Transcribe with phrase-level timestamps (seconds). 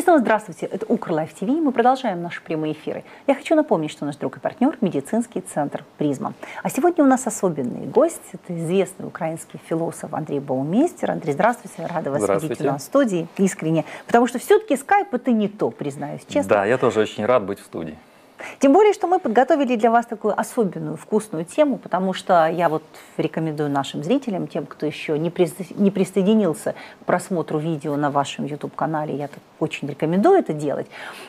[0.00, 3.04] И снова здравствуйте, это Укрлайф ТВ, мы продолжаем наши прямые эфиры.
[3.26, 6.32] Я хочу напомнить, что наш друг и партнер– медицинский центр «Призма».
[6.62, 11.10] А сегодня у нас особенный гость, это известный украинский философ Андрей Баумейстер.
[11.10, 13.84] Андрей, здравствуйте, рада вас видеть у нас в студии, искренне.
[14.06, 16.48] Потому что все-таки скайп– это не то, признаюсь честно.
[16.48, 17.98] Да, я тоже очень рад быть в студии.
[18.58, 22.82] Тем более, что мы подготовили для вас такую особенную вкусную тему, потому что я вот
[23.16, 25.32] рекомендую нашим зрителям, тем, кто еще не,
[25.76, 30.86] не присоединился к просмотру видео на вашем YouTube-канале, я очень рекомендую это делать.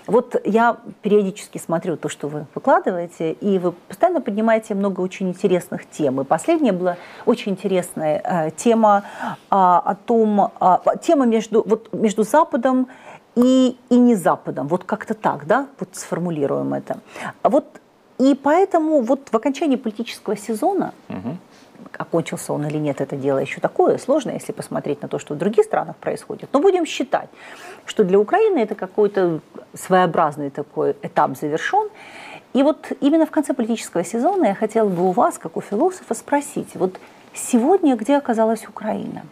[0.07, 5.89] Вот я периодически смотрю то, что вы выкладываете, и вы постоянно поднимаете много очень интересных
[5.89, 6.21] тем.
[6.21, 12.23] И последняя была очень интересная э, тема э, о том, э, тема между, вот, между
[12.23, 14.67] Западом и, и не Западом.
[14.67, 16.99] Вот как-то так, да, вот сформулируем это.
[17.41, 17.65] А вот
[18.21, 21.37] и поэтому вот в окончании политического сезона, угу.
[21.97, 25.37] окончился он или нет, это дело еще такое сложное, если посмотреть на то, что в
[25.37, 26.49] других странах происходит.
[26.53, 27.29] Но будем считать,
[27.85, 29.39] что для Украины это какой-то
[29.73, 31.89] своеобразный такой этап завершен.
[32.53, 36.13] И вот именно в конце политического сезона я хотела бы у вас, как у философа,
[36.13, 36.99] спросить, вот
[37.33, 39.23] сегодня где оказалась Украина?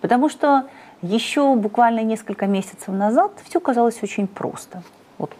[0.00, 0.64] Потому что
[1.02, 4.82] еще буквально несколько месяцев назад все казалось очень просто.
[5.18, 5.32] Вот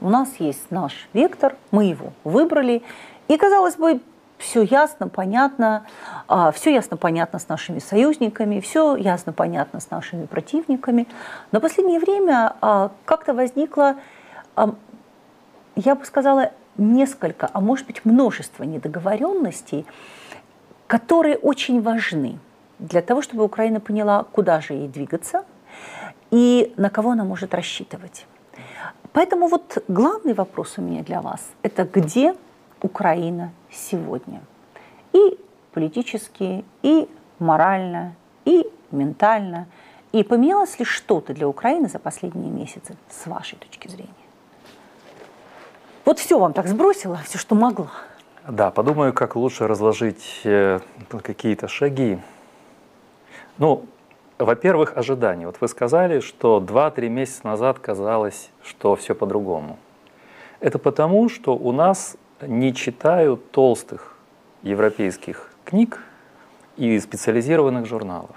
[0.00, 2.82] у нас есть наш вектор, мы его выбрали,
[3.28, 4.00] и казалось бы,
[4.38, 5.86] все ясно, понятно,
[6.26, 11.06] а, все ясно, понятно с нашими союзниками, все ясно, понятно с нашими противниками.
[11.52, 13.96] Но в последнее время а, как-то возникло,
[15.76, 19.86] я бы сказала, несколько, а может быть множество недоговоренностей,
[20.86, 22.38] которые очень важны
[22.82, 25.44] для того, чтобы Украина поняла, куда же ей двигаться
[26.30, 28.26] и на кого она может рассчитывать.
[29.12, 32.34] Поэтому вот главный вопрос у меня для вас– это где
[32.80, 34.40] Украина сегодня?
[35.12, 35.38] И
[35.72, 37.08] политически, и
[37.38, 39.66] морально, и ментально.
[40.12, 44.10] И поменялось ли что-то для Украины за последние месяцы, с вашей точки зрения?
[46.04, 47.90] Вот все вам так сбросила, все, что могла.
[48.48, 50.80] Да, подумаю, как лучше разложить э,
[51.22, 52.18] какие-то шаги
[53.58, 53.84] ну,
[54.38, 55.46] во-первых, ожидания.
[55.46, 59.78] Вот вы сказали, что 2-3 месяца назад казалось, что все по-другому.
[60.60, 64.16] Это потому, что у нас не читают толстых
[64.62, 66.00] европейских книг
[66.76, 68.34] и специализированных журналов.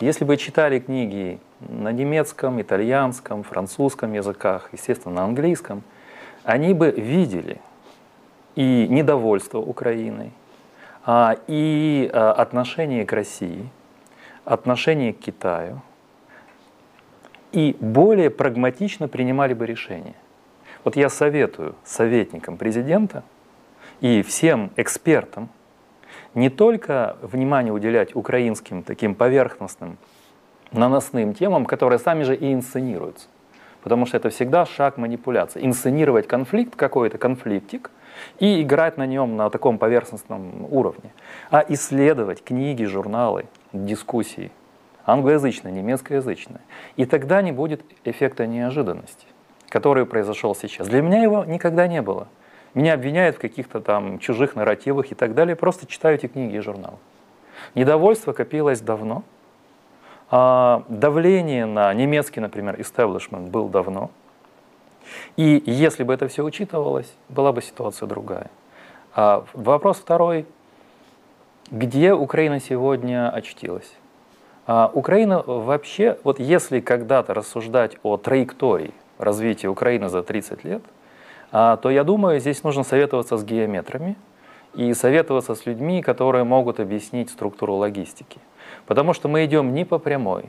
[0.00, 5.82] Если бы читали книги на немецком, итальянском, французском языках, естественно, на английском,
[6.42, 7.60] они бы видели
[8.56, 10.32] и недовольство Украиной,
[11.04, 13.68] а, и а, отношение к России–
[14.44, 15.82] отношение к Китаю
[17.52, 20.14] и более прагматично принимали бы решения.
[20.84, 23.22] Вот я советую советникам президента
[24.00, 25.48] и всем экспертам
[26.34, 29.98] не только внимание уделять украинским таким поверхностным,
[30.72, 33.28] наносным темам, которые сами же и инсценируются.
[33.82, 35.64] Потому что это всегда шаг манипуляции.
[35.64, 37.90] Инсценировать конфликт, какой-то конфликтик,
[38.38, 41.12] и играть на нем на таком поверхностном уровне.
[41.50, 44.50] А исследовать книги, журналы, дискуссии,
[45.04, 46.60] англоязычные, немецкоязычные.
[46.96, 49.26] И тогда не будет эффекта неожиданности,
[49.68, 50.88] который произошел сейчас.
[50.88, 52.28] Для меня его никогда не было.
[52.74, 55.56] Меня обвиняют в каких-то там чужих нарративах и так далее.
[55.56, 56.96] Просто читаю эти книги и журналы.
[57.74, 59.24] Недовольство копилось давно.
[60.30, 64.10] А давление на немецкий, например, истеблишмент был давно.
[65.36, 68.50] И если бы это все учитывалось, была бы ситуация другая.
[69.14, 70.46] А вопрос второй
[71.72, 73.90] где Украина сегодня очутилась?
[74.66, 80.82] А, Украина вообще, вот если когда-то рассуждать о траектории развития Украины за 30 лет,
[81.50, 84.16] а, то я думаю, здесь нужно советоваться с геометрами
[84.74, 88.38] и советоваться с людьми, которые могут объяснить структуру логистики.
[88.84, 90.44] Потому что мы идем не по прямой,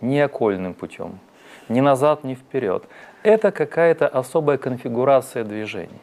[0.00, 1.18] не окольным путем,
[1.68, 2.84] ни назад, ни вперед.
[3.22, 6.00] Это какая-то особая конфигурация движений.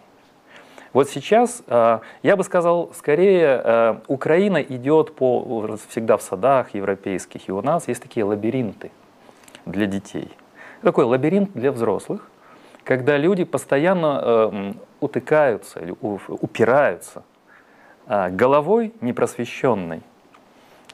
[0.96, 7.50] Вот сейчас, э, я бы сказал, скорее э, Украина идет по, всегда в садах европейских,
[7.50, 8.92] и у нас есть такие лабиринты
[9.66, 10.32] для детей.
[10.82, 12.30] Такой лабиринт для взрослых,
[12.86, 15.94] когда люди постоянно э, утыкаются или
[16.30, 17.24] упираются
[18.08, 20.02] головой непросвещенной,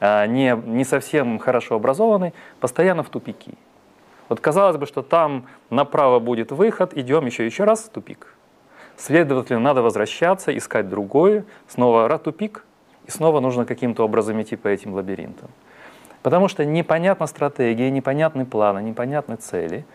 [0.01, 3.53] не, не совсем хорошо образованной, постоянно в тупики.
[4.29, 8.33] Вот казалось бы, что там направо будет выход, идем еще еще раз в тупик.
[9.01, 12.63] Следовательно, надо возвращаться, искать другое, снова тупик,
[13.07, 15.49] и снова нужно каким-то образом идти по этим лабиринтам.
[16.21, 19.85] Потому что непонятна стратегия, непонятны планы, непонятны цели.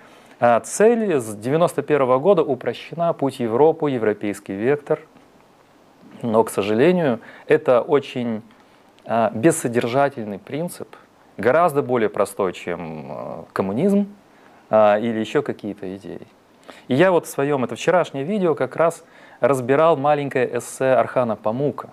[0.41, 4.99] А цель с 1991 года упрощена, путь Европу, европейский вектор.
[6.23, 8.43] Но, к сожалению, это очень
[9.05, 10.97] а, бессодержательный принцип,
[11.37, 14.09] гораздо более простой, чем а, коммунизм,
[14.69, 16.26] а, или еще какие-то идеи.
[16.88, 19.04] И я вот в своем, это вчерашнее видео как раз
[19.40, 21.90] разбирал маленькое эссе Архана Памука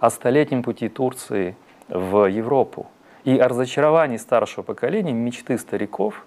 [0.00, 1.56] о столетнем пути Турции
[1.88, 2.86] в Европу
[3.24, 6.26] и о разочаровании старшего поколения мечты стариков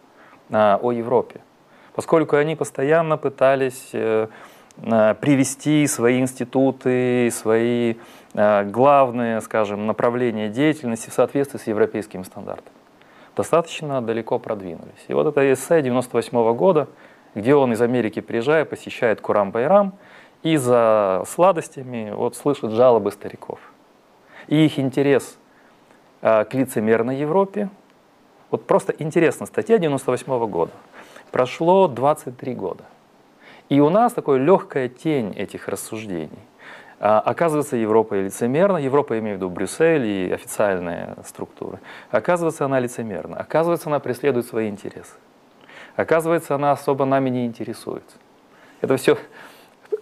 [0.49, 1.41] а, о Европе.
[1.93, 4.27] Поскольку они постоянно пытались э,
[4.83, 7.95] а, привести свои институты, свои
[8.35, 12.73] а, главные, скажем, направления деятельности в соответствии с европейским стандартом.
[13.35, 15.05] Достаточно далеко продвинулись.
[15.07, 16.87] И вот это эссе 98 года,
[17.35, 19.93] где он из Америки приезжает, посещает Курам-Байрам,
[20.43, 23.59] и за сладостями вот слышит жалобы стариков.
[24.47, 25.37] И их интерес
[26.21, 27.69] э, к лицемерной Европе.
[28.49, 30.71] Вот просто интересно, статья 98 года.
[31.31, 32.85] Прошло 23 года.
[33.69, 36.39] И у нас такая легкая тень этих рассуждений.
[36.99, 41.79] А, оказывается, Европа лицемерна, Европа, имею в виду Брюссель и официальные структуры.
[42.09, 45.13] Оказывается, она лицемерна, оказывается, она преследует свои интересы.
[45.97, 48.17] Оказывается, она особо нами не интересуется.
[48.81, 49.17] Это все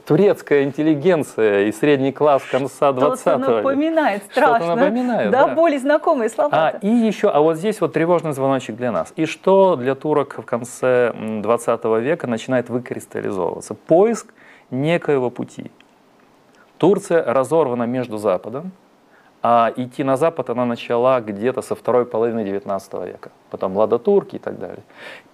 [0.05, 3.39] турецкая интеллигенция и средний класс конца 20 века.
[3.39, 4.57] Что-то напоминает, страшно.
[4.57, 5.47] Что-то напоминает, да.
[5.47, 6.49] Да, более знакомые слова.
[6.51, 9.13] А, и еще, а вот здесь вот тревожный звоночек для нас.
[9.15, 13.73] И что для турок в конце 20 века начинает выкристаллизовываться?
[13.73, 14.33] Поиск
[14.69, 15.71] некоего пути.
[16.77, 18.73] Турция разорвана между Западом,
[19.47, 24.39] а идти на Запад она начала где-то со второй половины 19 века, потом Ладотурки и
[24.39, 24.83] так далее.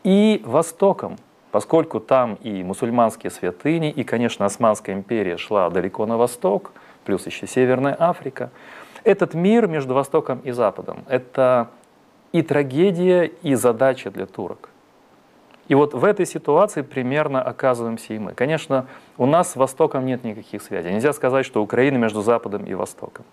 [0.03, 1.15] И Востоком,
[1.51, 6.71] поскольку там и мусульманские святыни, и, конечно, Османская империя шла далеко на восток,
[7.05, 8.49] плюс еще Северная Африка,
[9.05, 11.69] этот мир между Востоком и Западом– это
[12.33, 14.71] и трагедия, и задача для турок.
[15.69, 18.33] И вот в этой ситуации примерно оказываемся и мы.
[18.33, 18.87] Конечно,
[19.17, 20.91] у нас с Востоком нет никаких связей.
[20.91, 23.23] Нельзя сказать, что Украина между Западом и Востоком.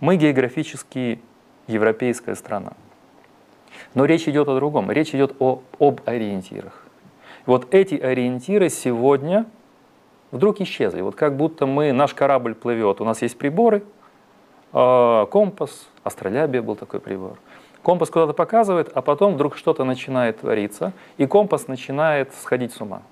[0.00, 1.20] Мы географически
[1.66, 2.72] европейская страна.
[3.94, 4.90] Но речь идет о другом.
[4.90, 6.86] Речь идет о, об ориентирах.
[7.46, 9.46] Вот эти ориентиры сегодня
[10.30, 11.00] вдруг исчезли.
[11.00, 13.84] Вот как будто мы, наш корабль плывет, у нас есть приборы,
[14.72, 17.38] а, компас, астролябия был такой прибор–
[17.84, 23.02] Компас куда-то показывает, а потом вдруг что-то начинает твориться, и компас начинает сходить с ума.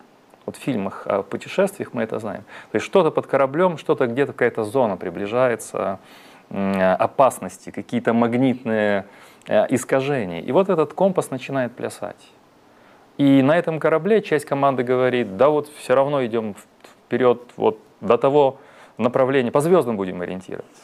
[0.46, 2.44] Вот в фильмах о путешествиях мы это знаем.
[2.70, 6.00] То есть что-то под кораблем, что-то где-то какая-то зона приближается,
[6.52, 9.06] опасности, какие-то магнитные
[9.46, 10.40] э, искажения.
[10.40, 12.30] И вот этот компас начинает плясать.
[13.16, 16.54] И на этом корабле часть команды говорит, да вот все равно идем
[17.06, 18.58] вперед вот до того
[18.98, 20.82] направления, по звездам будем ориентироваться.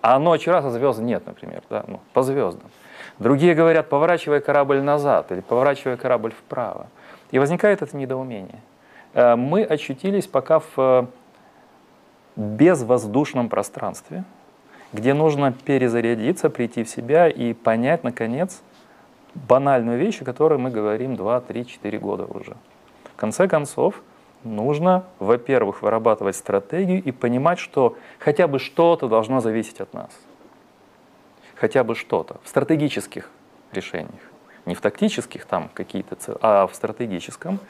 [0.00, 2.70] А ночью раз, а звезд нет, например, да, ну, по звездам.
[3.18, 6.88] Другие говорят, поворачивая корабль назад или поворачивая корабль вправо.
[7.30, 8.60] И возникает это недоумение.
[9.14, 11.06] Э, мы очутились пока в э,
[12.36, 14.24] безвоздушном пространстве,
[14.92, 18.62] где нужно перезарядиться, прийти в себя и понять, наконец,
[19.34, 22.56] банальную вещь, о которой мы говорим 2, 3, 4 года уже.
[23.14, 24.02] В конце концов,
[24.44, 30.10] нужно, во-первых, вырабатывать стратегию и понимать, что хотя бы что-то должно зависеть от нас–
[31.62, 33.30] хотя бы что-то в стратегических
[33.70, 34.20] решениях,
[34.66, 37.60] не в тактических там какие-то, а в стратегическом.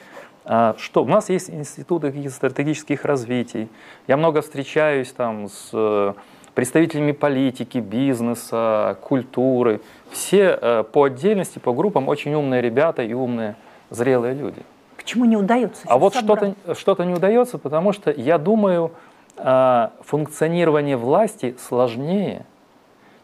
[0.46, 1.04] А что?
[1.04, 3.68] У нас есть институты каких-то стратегических развитий.
[4.06, 6.14] Я много встречаюсь там с э,
[6.54, 9.80] представителями политики, бизнеса, культуры.
[10.10, 13.56] Все э, по отдельности, по группам очень умные ребята и умные,
[13.90, 14.62] зрелые люди.
[14.96, 15.82] Почему не удается?
[15.86, 18.92] А вот что-то что не удается, потому что я думаю,
[19.36, 22.44] э, функционирование власти сложнее,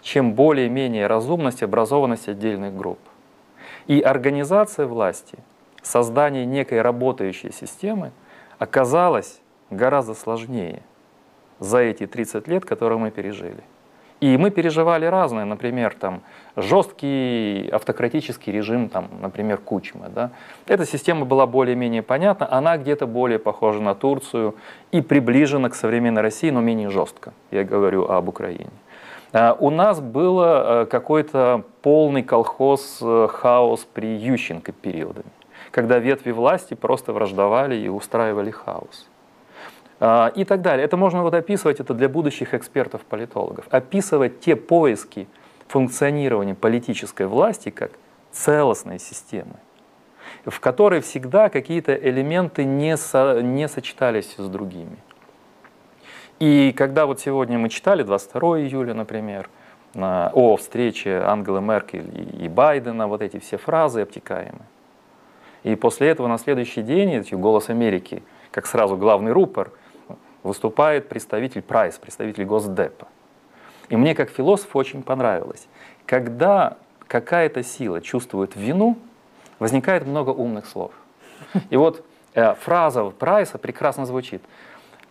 [0.00, 2.98] чем более-менее разумность и образованность отдельных групп.
[3.86, 5.38] И организация власти,
[5.82, 8.12] создание некой работающей системы
[8.58, 10.82] оказалось гораздо сложнее
[11.60, 13.62] за эти 30 лет, которые мы пережили.
[14.20, 16.22] И мы переживали разное, например, там,
[16.56, 20.08] жесткий автократический режим, там, например, Кучмы.
[20.12, 20.30] Да?
[20.66, 24.56] Эта система была более-менее понятна, она где-то более похожа на Турцию
[24.90, 27.32] и приближена к современной России, но менее жестко.
[27.52, 28.70] Я говорю об Украине.
[29.32, 35.30] А, у нас был э, какой-то полный колхоз, э, хаос при Ющенко периодами,
[35.70, 39.06] когда ветви власти просто враждовали и устраивали хаос.
[40.00, 40.84] А, и так далее.
[40.84, 43.66] Это можно вот описывать, это для будущих экспертов-политологов.
[43.70, 45.28] Описывать те поиски
[45.66, 47.92] функционирования политической власти как
[48.30, 49.56] целостной системы,
[50.44, 54.98] в которой всегда какие-то элементы не, со, не сочетались с другими.
[56.38, 59.50] И когда вот сегодня мы читали, 22 июля, например,
[59.94, 64.66] о встрече Ангелы Меркель и Байдена, вот эти все фразы обтекаемые.
[65.64, 69.72] И после этого на следующий день, «Голос Америки», как сразу главный рупор,
[70.48, 73.06] выступает представитель Прайс, представитель Госдепа.
[73.88, 75.68] И мне как философ очень понравилось,
[76.06, 76.76] когда
[77.06, 78.98] какая-то сила чувствует вину,
[79.58, 80.92] возникает много умных слов.
[81.70, 84.42] И вот э, фраза Прайса прекрасно звучит.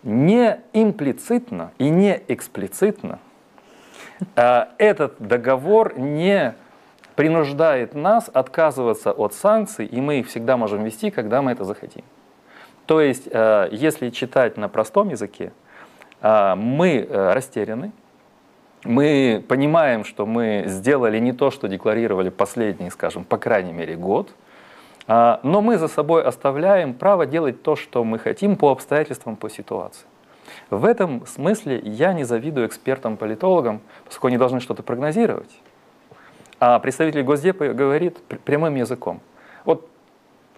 [0.04, 3.20] Не имплицитно и не эксплицитно
[4.36, 6.54] э, этот договор не
[7.16, 12.04] принуждает нас отказываться от санкций, и мы их всегда можем вести, когда мы это захотим.
[12.88, 15.52] То есть, э, если читать на простом языке,
[16.22, 17.92] э, мы э, растеряны,
[18.84, 24.30] мы понимаем, что мы сделали не то, что декларировали последний, скажем, по крайней мере, год,
[25.08, 30.06] но мы за собой оставляем право делать то, что мы хотим по обстоятельствам, по ситуации.
[30.70, 35.50] В этом смысле я не завидую экспертам-политологам, поскольку они должны что-то прогнозировать.
[36.60, 39.22] А представитель Госдепа говорит прямым языком.
[39.64, 39.90] Вот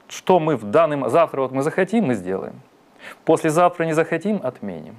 [0.10, 2.62] что мы в данный завтра вот мы захотим, мы сделаем.
[3.26, 4.96] Послезавтра не захотим, отменим.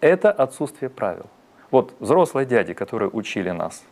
[0.00, 1.26] Это отсутствие правил.
[1.70, 3.84] Вот взрослые дяди, которые учили нас,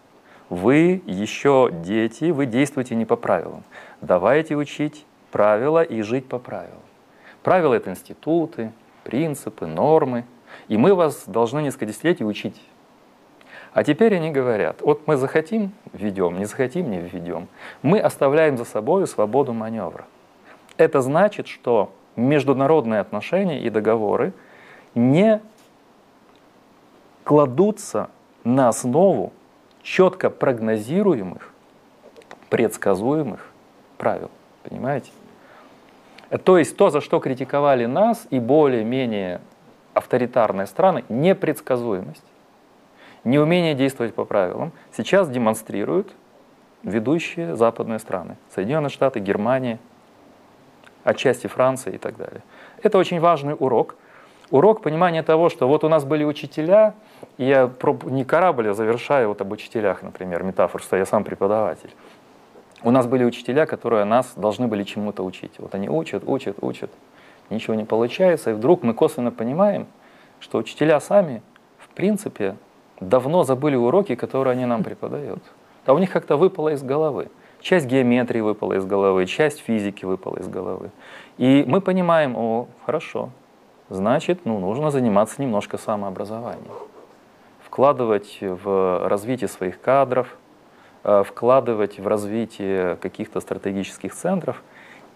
[0.51, 3.65] вы еще дети, вы действуете не по правилам.
[4.01, 6.83] Давайте учить правила и жить по правилам.
[7.43, 8.73] Правила— это институты,
[9.05, 10.25] принципы, нормы.
[10.69, 12.61] И мы вас должны несколько десятилетий учить.
[13.73, 17.49] А теперь они говорят, вот мы захотим— введем, не захотим— не введем.
[17.83, 20.05] Мы оставляем за собой свободу маневра.
[20.77, 24.33] Это значит, что международные отношения и договоры
[24.95, 25.41] не
[27.25, 28.11] кладутся
[28.45, 29.33] на основу
[29.83, 31.53] четко прогнозируемых,
[32.51, 33.51] предсказуемых
[33.99, 34.31] правил.
[34.63, 35.11] Понимаете?
[36.45, 39.41] То есть то, за что критиковали нас и более-менее
[39.93, 42.25] авторитарные страны, непредсказуемость,
[43.23, 46.13] неумение действовать по правилам, сейчас демонстрируют
[46.83, 48.37] ведущие западные страны.
[48.55, 49.79] Соединенные Штаты, Германия,
[51.05, 52.43] отчасти Франция и так далее.
[52.83, 53.97] Это очень важный урок.
[54.51, 56.95] Урок понимания того, что вот у нас были учителя,
[57.39, 57.71] и я
[58.05, 61.91] не корабль, а завершаю вот об учителях, например, метафор, что я сам преподаватель.
[62.83, 65.53] У нас были учителя, которые нас должны были чему-то учить.
[65.59, 66.91] Вот они учат, учат, учат,
[67.49, 69.87] ничего не получается, и вдруг мы косвенно понимаем,
[70.41, 71.43] что учителя сами,
[71.79, 72.57] в принципе,
[73.01, 75.43] давно забыли уроки, которые они нам преподают.
[75.87, 77.29] А у них как-то выпало из головы.
[77.65, 80.91] Часть геометрии выпала из головы, часть физики выпала из головы.
[81.39, 83.31] И мы понимаем, о, хорошо,
[83.89, 86.71] значит, ну, нужно заниматься немножко самообразованием.
[87.63, 90.37] Вкладывать в развитие своих кадров,
[91.05, 94.63] э, вкладывать в развитие каких-то стратегических центров,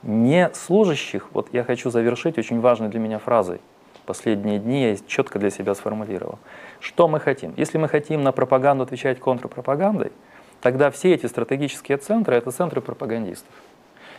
[0.02, 3.60] не служащих, вот я хочу завершить очень важной для меня фразой,
[4.06, 6.38] последние дни я четко для себя сформулировал.
[6.80, 7.52] Что мы хотим?
[7.58, 10.12] Если мы хотим на пропаганду отвечать контрпропагандой,
[10.60, 13.52] Тогда все эти стратегические центры— это центры пропагандистов.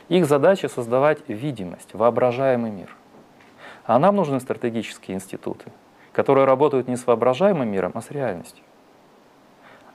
[0.08, 2.96] Их задача— создавать видимость, воображаемый мир.
[3.86, 5.66] А нам нужны стратегические институты,
[6.14, 8.64] которые работают не с воображаемым миром, а с реальностью.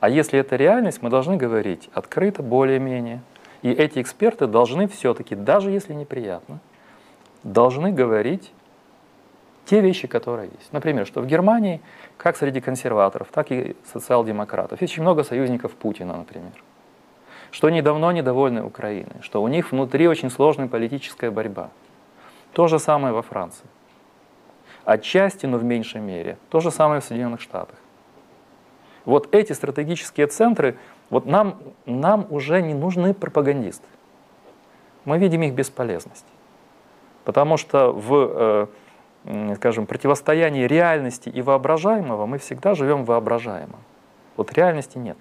[0.00, 3.22] А если это реальность, мы должны говорить открыто, более-менее.
[3.62, 6.60] И эти эксперты должны все-таки, даже если неприятно,
[7.42, 8.52] должны говорить
[9.66, 10.72] те вещи, которые есть.
[10.72, 11.80] Например, что в Германии,
[12.16, 16.52] как среди консерваторов, так и социал-демократов, есть очень много союзников Путина, например.
[17.50, 21.70] Что они давно недовольны Украиной, что у них внутри очень сложная политическая борьба.
[22.52, 23.66] То же самое во Франции.
[24.84, 26.36] Отчасти, но в меньшей мере.
[26.50, 27.76] То же самое в Соединенных Штатах.
[29.04, 30.76] Вот эти стратегические центры,
[31.10, 33.86] вот нам, нам уже не нужны пропагандисты.
[35.04, 36.26] Мы видим их бесполезность.
[37.24, 38.66] Потому что в э,
[39.56, 43.80] скажем, противостоянии реальности и воображаемого мы всегда живем в воображаемом.
[44.36, 45.16] Вот реальности нет.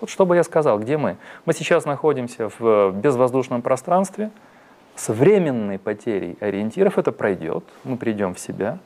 [0.00, 1.16] Вот что бы я сказал, где мы?
[1.44, 4.30] Мы сейчас находимся в безвоздушном пространстве
[4.96, 6.98] с временной потерей ориентиров.
[6.98, 8.78] Это пройдет, мы придем в себя,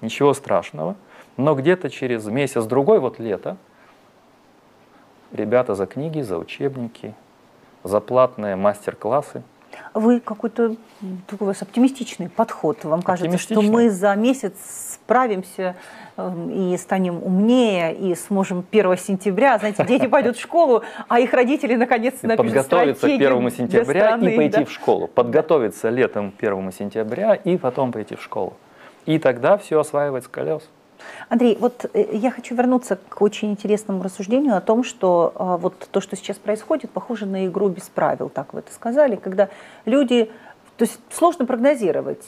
[0.00, 0.96] ничего страшного.
[1.36, 3.56] Но где-то через месяц-другой, вот лето,
[5.32, 7.14] ребята за книги, за учебники,
[7.84, 9.42] за платные мастер-классы–
[9.94, 10.76] вы какой-то
[11.26, 12.84] такой у вас оптимистичный подход.
[12.84, 14.54] Вам кажется, что мы за месяц
[14.94, 15.76] справимся
[16.16, 21.32] эм, и станем умнее, и сможем 1 сентября, знаете, дети пойдут в школу, а их
[21.32, 24.64] родители наконец-то напишут Подготовиться к 1 сентября страны, и пойти да?
[24.64, 25.08] в школу.
[25.08, 28.54] Подготовиться летом 1 сентября и потом пойти в школу.
[29.06, 30.68] И тогда все осваивать с колес.
[31.28, 35.88] Андрей, вот э, я хочу вернуться к очень интересному рассуждению о том, что а, вот
[35.90, 39.48] то, что сейчас происходит, похоже на игру без правил, так вы это сказали, когда
[39.84, 40.30] люди,
[40.76, 42.24] то есть сложно прогнозировать,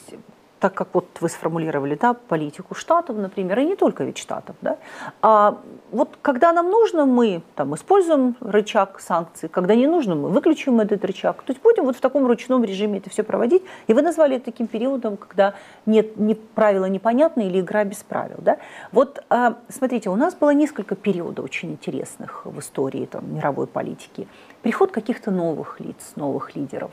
[0.63, 4.77] так как вот вы сформулировали, да, политику штатов, например, и не только ведь штатов, да,
[5.21, 5.57] а
[5.91, 11.03] вот когда нам нужно, мы там используем рычаг санкций, когда не нужно, мы выключим этот
[11.03, 14.37] рычаг, то есть будем вот в таком ручном режиме это все проводить, и вы назвали
[14.37, 15.53] это таким периодом, когда
[15.85, 18.57] нет ни правила непонятны или игра без правил, да.
[18.93, 24.29] Вот а, смотрите, у нас было несколько периодов очень интересных в истории там, мировой политики.
[24.61, 26.91] Приход каких-то новых лиц, новых лидеров,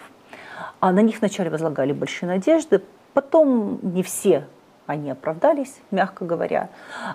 [0.80, 4.46] а на них вначале возлагали большие надежды, Потом не все
[4.90, 6.68] они оправдались, мягко говоря.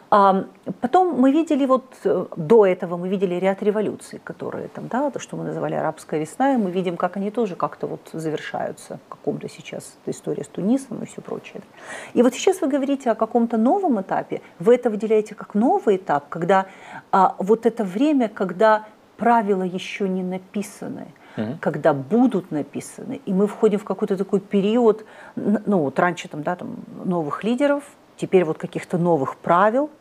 [0.10, 0.46] А
[0.80, 5.20] потом мы видели вот э, до этого мы видели ряд революций, которые там, да, то,
[5.20, 9.50] что мы называли арабская весна, и мы видим, как они тоже как-то вот завершаются каком-то
[9.50, 11.62] сейчас история с Тунисом и все прочее.
[12.14, 16.30] И вот сейчас вы говорите о каком-то новом этапе, вы это выделяете как новый этап,
[16.30, 16.68] когда
[17.12, 18.86] а, вот это время, когда
[19.18, 21.58] правила еще не написаны– угу.
[21.60, 26.56] когда будут написаны, и мы входим в какой-то такой период, ну вот раньше там, да,
[26.56, 27.84] там новых лидеров,
[28.18, 29.90] теперь вот каких-то новых правил–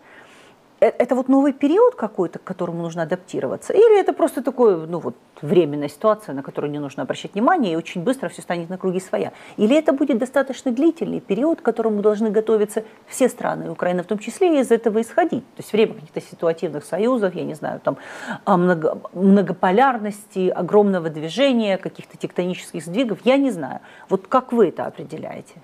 [0.87, 3.73] это вот новый период какой-то, к которому нужно адаптироваться?
[3.73, 7.77] Или это просто такое, ну вот, временная ситуация, на которую не нужно обращать внимание, и
[7.77, 9.33] очень быстро все станет на круги своя?
[9.57, 14.19] Или это будет достаточно длительный период, к которому должны готовиться все страны, Украина в том
[14.19, 15.45] числе, и из этого исходить?
[15.57, 17.97] То есть время каких-то ситуативных союзов, я не знаю, там,
[18.45, 23.81] а, много, многополярности, огромного движения, каких-то тектонических сдвигов, я не знаю.
[24.09, 25.55] Вот как вы это определяете?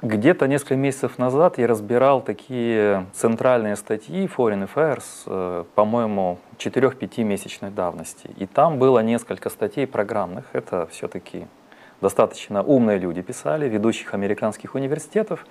[0.00, 7.70] Где-то несколько месяцев назад я разбирал такие центральные статьи Foreign Affairs, э, по-моему, 4-5 месячной
[7.70, 8.30] давности.
[8.36, 10.44] И там было несколько статей программных.
[10.52, 11.48] Это все-таки
[12.00, 15.44] достаточно умные люди писали, ведущих американских университетов.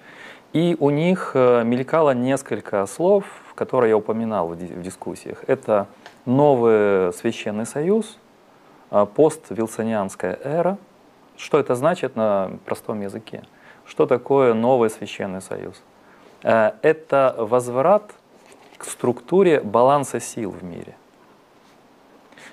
[0.54, 5.44] И у них э, мелькало несколько слов, которые я упоминал в дискуссиях.
[5.48, 5.88] Это
[6.24, 8.18] новый священный союз,
[8.92, 10.78] э, пост-вилсонианская эра.
[11.36, 13.44] Что это значит на простом языке?
[13.88, 15.82] Что такое новый священный союз?
[16.44, 18.12] Э, это возврат
[18.78, 20.96] к структуре баланса сил в мире.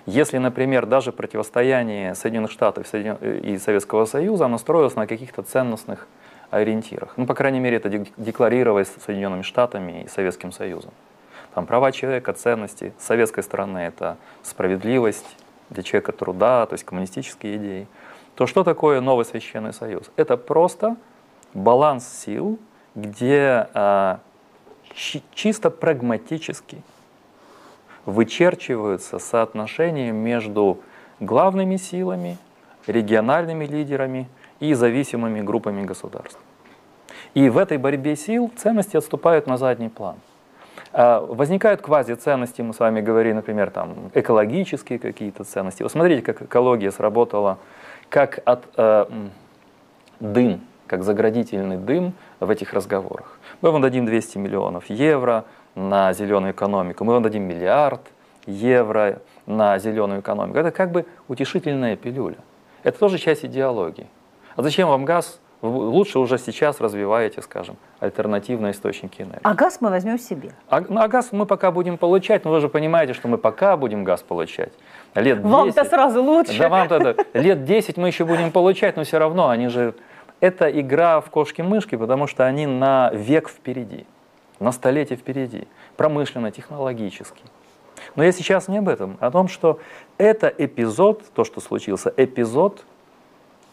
[0.07, 6.07] Если, например, даже противостояние Соединенных Штатов и Советского Союза, оно строилось на каких-то ценностных
[6.51, 7.15] ориентирах.
[7.17, 10.93] Ну, по крайней мере, это декларировалось Соединенными Штатами и Советским Союзом.
[11.55, 12.93] Там права человека, ценности.
[12.99, 15.37] С советской стороны это справедливость
[15.71, 17.87] для человека труда, то есть коммунистические идеи.
[18.35, 20.11] То что такое новый священный союз?
[20.17, 20.97] Это просто
[21.55, 22.59] баланс сил,
[22.95, 24.21] где а,
[25.35, 26.83] чисто прагматически
[28.05, 30.81] вычерчиваются соотношения между
[31.21, 32.37] главными силами,
[32.87, 34.29] региональными лидерами
[34.61, 36.39] и зависимыми группами государств.
[37.33, 40.17] И в этой борьбе сил ценности отступают на задний план.
[40.93, 45.83] А, возникают квази-ценности, мы с вами говорили, например, там, экологические какие-то ценности.
[45.83, 47.59] Вы смотрите, как экология сработала,
[48.11, 49.07] как от э,
[50.21, 50.61] дым
[50.95, 53.41] как заградительный дым в этих разговорах.
[53.63, 58.01] Мы вам дадим 200 миллионов евро на зеленую экономику, мы вам дадим миллиард
[58.47, 60.57] евро на зеленую экономику.
[60.57, 62.37] Это как бы утешительная пилюля.
[62.85, 64.07] Это тоже часть идеологии.
[64.55, 65.41] А зачем вам газ?
[65.63, 69.41] Лучше уже сейчас развиваете, скажем, альтернативные источники энергии.
[69.43, 70.53] А газ мы возьмем себе?
[70.69, 73.77] А, ну, а газ мы пока будем получать, но вы же понимаете, что мы пока
[73.77, 74.73] будем газ получать.
[75.15, 76.59] Лет 10, Вам-то сразу лучше.
[76.59, 79.95] Да вам-то лет 10 мы еще будем получать, но все равно они же
[80.45, 84.05] это игра в кошки-мышки, потому что они на век впереди,
[84.61, 87.43] на столетие впереди, промышленно, технологически.
[88.15, 89.81] Но я сейчас не об этом, а о том, что
[90.19, 92.85] это эпизод, то, что случился, эпизод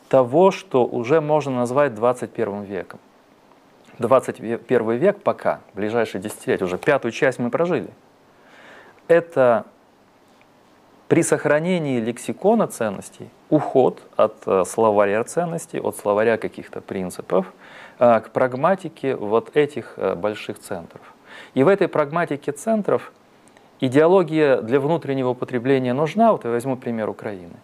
[0.08, 3.02] того, что уже можно назвать 21 веком.
[4.00, 7.90] 21 век пока, ближайшие десятилетия, уже пятую часть мы прожили.
[9.10, 9.66] Это
[11.12, 17.52] при сохранении лексикона ценностей уход от э, словаря ценностей, от словаря каких-то принципов
[18.00, 21.02] э, к прагматике вот этих э, больших центров.
[21.54, 23.12] И в этой прагматике центров
[23.82, 27.58] идеология для внутреннего употребления нужна, вот я возьму пример Украины.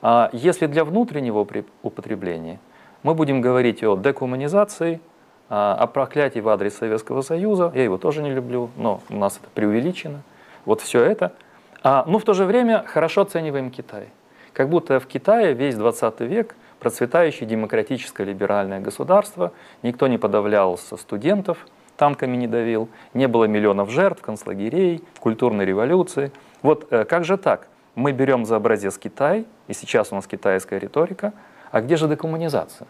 [0.00, 1.46] А если для внутреннего
[1.84, 2.58] употребления
[3.04, 5.00] мы будем говорить о декоммунизации,
[5.48, 9.48] о проклятии в адрес Советского Союза, я его тоже не люблю, но у нас это
[9.54, 10.22] преувеличено,
[10.64, 11.41] вот все это– а,
[11.82, 14.08] но ну, в то же время хорошо оцениваем Китай.
[14.52, 21.66] Как будто в Китае весь 20 век процветающее демократическое либеральное государство, никто не подавлял студентов,
[21.96, 26.32] танками не давил, не было миллионов жертв, концлагерей, культурной революции.
[26.62, 27.68] Вот э, как же так?
[27.94, 31.32] Мы берем за образец Китай, и сейчас у нас китайская риторика,
[31.70, 32.88] а где же декоммунизация?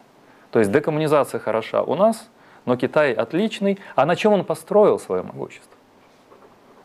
[0.51, 2.31] То есть декоммунизация хороша у нас,
[2.65, 5.72] но Китай отличный, а на чем он построил свое могущество?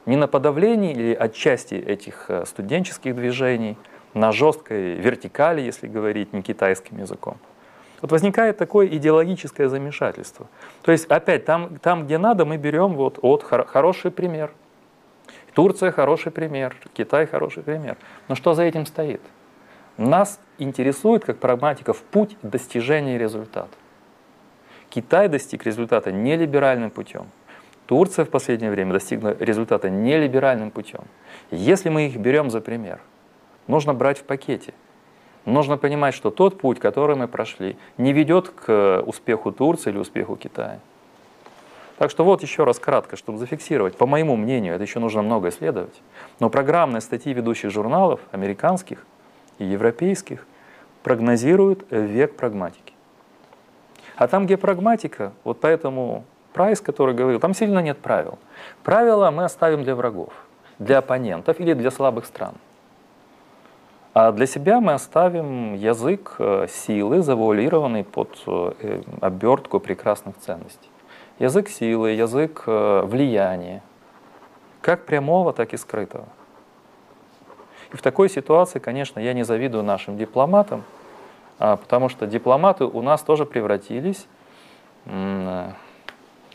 [0.07, 3.77] Не на подавлении или отчасти этих э, студенческих движений,
[4.13, 7.37] на жесткой вертикали, если говорить не китайским языком,
[8.01, 10.47] Вот возникает такое идеологическое замешательство.
[10.81, 14.51] То есть опять там, там где надо, мы берем вот от хороший пример.
[15.53, 17.97] Турция хороший пример, Китай хороший пример.
[18.27, 19.21] Но что за этим стоит?
[19.97, 23.75] Нас интересует, как прагматиков, путь достижения результата.
[24.89, 27.27] Китай достиг результата не либеральным путем.
[27.87, 31.05] Турция в последнее время достигла результата не либеральным путем.
[31.51, 32.99] Если мы их берем за пример,
[33.65, 34.73] нужно брать в пакете.
[35.45, 40.35] Нужно понимать, что тот путь, который мы прошли, не ведет к успеху Турции или успеху
[40.35, 40.79] Китая.
[41.97, 43.95] Так что вот еще раз кратко, чтобы зафиксировать.
[43.95, 46.01] По моему мнению, это еще нужно много исследовать.
[46.41, 49.05] Но программные статьи ведущих журналов, американских
[49.59, 50.45] и европейских,
[51.03, 52.93] прогнозируют век прагматики.
[54.17, 58.39] А там, где прагматика, вот поэтому Прайс, который говорил, там сильно нет правил.
[58.83, 60.33] Правила мы оставим для врагов,
[60.79, 62.55] для оппонентов или для слабых стран.
[64.13, 70.89] А для себя мы оставим язык э, силы, завуалированный под э, обертку прекрасных ценностей.
[71.37, 73.83] Язык силы, язык э, влияния,
[74.81, 76.25] как прямого, так и скрытого.
[77.93, 80.83] И в такой ситуации, конечно, я не завидую нашим дипломатам,
[81.59, 84.25] а, потому что дипломаты у нас тоже превратились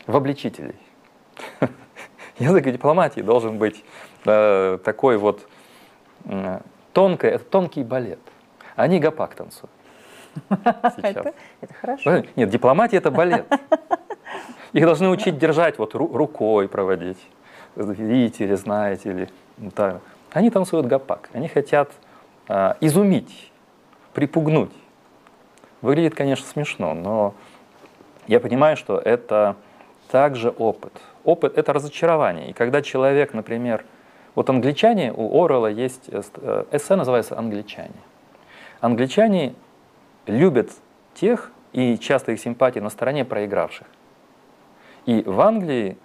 [0.07, 0.75] в обличителей.
[2.39, 3.83] Язык дипломатии должен быть
[4.25, 5.47] э, такой вот
[6.25, 6.59] э,
[6.93, 8.19] тонкий, это тонкий балет.
[8.75, 9.71] Они гопак танцуют.
[10.97, 12.23] Это, это хорошо.
[12.35, 13.45] Нет, дипломатия это балет.
[14.71, 17.19] Их должны учить держать вот рукой проводить.
[17.75, 19.99] Видите или знаете или да.
[20.31, 21.29] Они танцуют гопак.
[21.33, 21.91] Они хотят
[22.47, 23.51] э, изумить,
[24.13, 24.71] припугнуть.
[25.83, 27.35] Выглядит, конечно, смешно, но
[28.25, 29.55] я понимаю, что это
[30.13, 30.93] также опыт.
[31.23, 32.51] Опыт— это разочарование.
[32.51, 33.83] И когда человек, например,
[34.35, 37.95] вот англичане, у Орела есть э, э, эссе, называется «Англичане».
[38.79, 39.55] Англичане
[40.27, 40.69] любят
[41.15, 43.87] тех, и часто их симпатии на стороне проигравших.
[45.07, 45.97] И в Англии,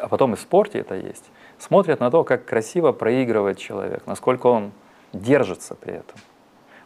[0.00, 1.24] а потом и в спорте это есть,
[1.58, 4.70] смотрят на то, как красиво проигрывает человек, насколько он
[5.12, 6.16] держится при этом.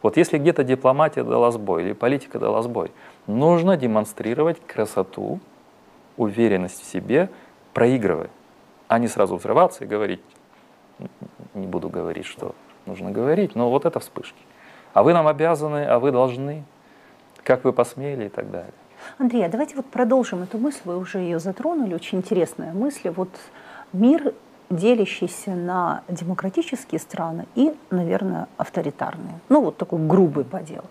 [0.01, 2.93] Вот если где-то дипломатия дала сбой или политика дала сбой,
[3.27, 5.39] нужно демонстрировать красоту
[6.21, 7.31] уверенность в себе,
[7.73, 8.31] проигрывая,
[8.89, 10.21] а не сразу взрываться и говорить,
[11.55, 12.55] не буду говорить, что
[12.87, 14.43] нужно говорить, но вот это вспышки.
[14.93, 16.65] А вы нам обязаны, а вы должны,
[17.43, 18.73] как вы посмели и так далее.
[19.19, 23.09] Андрей, а давайте вот продолжим эту мысль, вы уже ее затронули, очень интересная мысль.
[23.09, 23.31] Вот
[23.95, 24.35] мир
[24.71, 29.41] делящийся на демократические страны и, наверное, авторитарные.
[29.49, 30.85] Ну, вот такой грубый подел,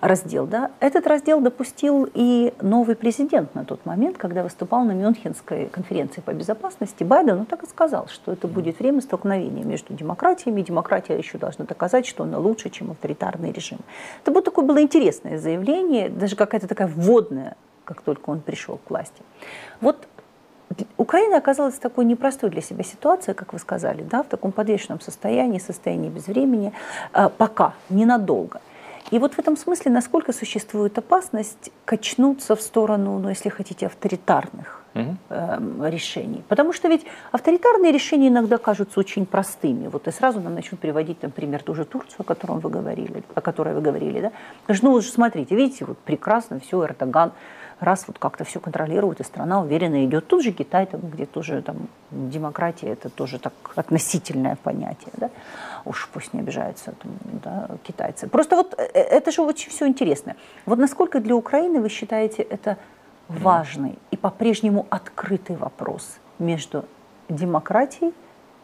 [0.00, 0.46] раздел.
[0.46, 0.70] Да?
[0.80, 6.32] Этот раздел допустил и новый президент на тот момент, когда выступал на Мюнхенской конференции по
[6.32, 7.02] безопасности.
[7.02, 10.62] Байден он так и сказал, что это будет время столкновения между демократиями.
[10.62, 13.78] Демократия еще должна доказать, что она лучше, чем авторитарный режим.
[14.22, 18.90] Это вот такое было интересное заявление, даже какая-то такая вводная, как только он пришел к
[18.90, 19.22] власти.
[19.80, 20.06] Вот
[20.96, 25.00] Украина оказалась в такой непростой для себя ситуации, как вы сказали, да, в таком подвешенном
[25.00, 26.72] состоянии, состоянии без времени,
[27.12, 28.60] э, пока, ненадолго.
[29.10, 34.83] И вот в этом смысле, насколько существует опасность качнуться в сторону, ну, если хотите, авторитарных
[34.94, 35.16] угу.
[35.30, 36.42] э, решений.
[36.48, 39.88] Потому что ведь авторитарные решения иногда кажутся очень простыми.
[39.88, 43.40] Вот и сразу нам начнут приводить, например, ту же Турцию, о котором вы говорили, о
[43.40, 44.20] которой вы говорили.
[44.20, 44.32] Да?
[44.82, 47.32] Ну, смотрите, видите, вот прекрасно, все, Эрдоган
[47.80, 50.26] раз вот как-то все контролирует, и страна уверенно идет.
[50.26, 51.76] Тут же Китай, там, где тоже там,
[52.10, 55.12] демократия, это тоже так относительное понятие.
[55.16, 55.30] Да?
[55.84, 57.12] Уж пусть не обижаются там,
[57.44, 58.28] да, китайцы.
[58.28, 60.36] Просто вот э, э, это же очень все интересно.
[60.66, 62.78] Вот насколько для Украины вы считаете это
[63.28, 66.84] важный и по-прежнему открытый вопрос между
[67.28, 68.12] демократией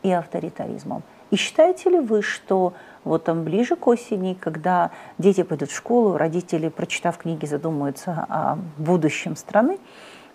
[0.02, 1.02] и авторитаризмом?
[1.30, 6.16] И считаете ли вы, что вот там ближе к осени, когда дети пойдут в школу,
[6.16, 9.78] родители, прочитав книги, задумаются о будущем страны,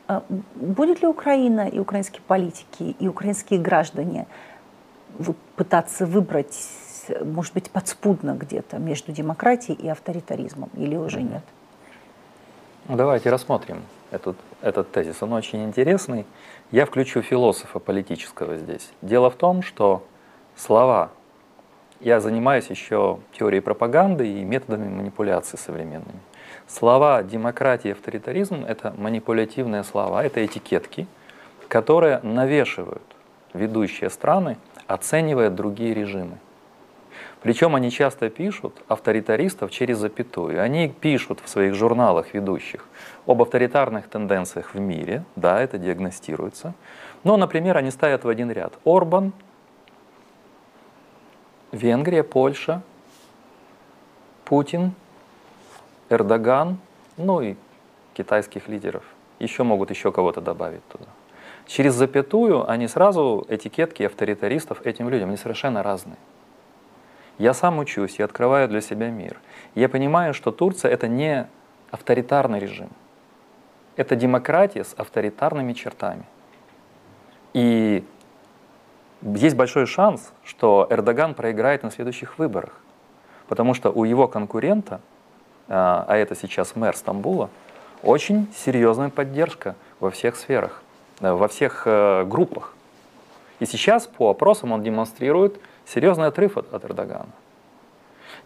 [0.08, 0.22] э,
[0.56, 4.26] будет ли Украина и украинские политики, и украинские граждане
[5.56, 6.58] пытаться выбрать,
[7.24, 11.44] может быть, подспудно где-то между демократией и авторитаризмом, или уже нет?
[12.88, 15.22] Ну, давайте рассмотрим этот, этот тезис.
[15.22, 16.26] Он очень интересный.
[16.72, 18.90] Я включу философа политического здесь.
[19.02, 20.04] Дело в том, что
[20.56, 21.12] слова
[22.00, 26.20] я занимаюсь еще теорией пропаганды и методами манипуляции современными.
[26.68, 31.08] Слова демократия и авторитаризм– это манипулятивные слова, это этикетки,
[31.68, 33.04] которые навешивают
[33.54, 36.38] ведущие страны, оценивая другие режимы.
[37.46, 40.60] Причем они часто пишут авторитаристов через запятую.
[40.60, 42.88] Они пишут в своих журналах ведущих
[43.28, 46.74] об авторитарных тенденциях в мире, да, это диагностируется.
[47.24, 49.32] Но, например, они ставят в один ряд Орбан,
[51.72, 52.82] Венгрия, Польша,
[54.46, 54.94] Путин,
[56.10, 56.80] Эрдоган
[57.16, 57.58] ну и
[58.16, 59.04] китайских лидеров.
[59.38, 61.06] Еще могут еще кого-то добавить туда.
[61.68, 66.18] Через запятую они сразу этикетки авторитаристов этим людям, они совершенно разные.
[67.38, 69.38] Я сам учусь, я открываю для себя мир.
[69.74, 71.48] Я понимаю, что Турция это не
[71.92, 72.90] авторитарный режим.
[73.98, 76.24] Это демократия с авторитарными чертами.
[77.54, 78.04] И
[79.22, 82.74] есть большой шанс, что Эрдоган проиграет на следующих выборах.
[83.48, 85.02] Потому что у его конкурента,
[85.68, 87.50] а, а это сейчас мэр Стамбула,
[88.04, 90.84] очень серьезная поддержка во всех сферах,
[91.22, 92.74] э, во всех э, группах.
[93.60, 97.30] И сейчас по опросам он демонстрирует серьезный отрыв от, от Эрдогана.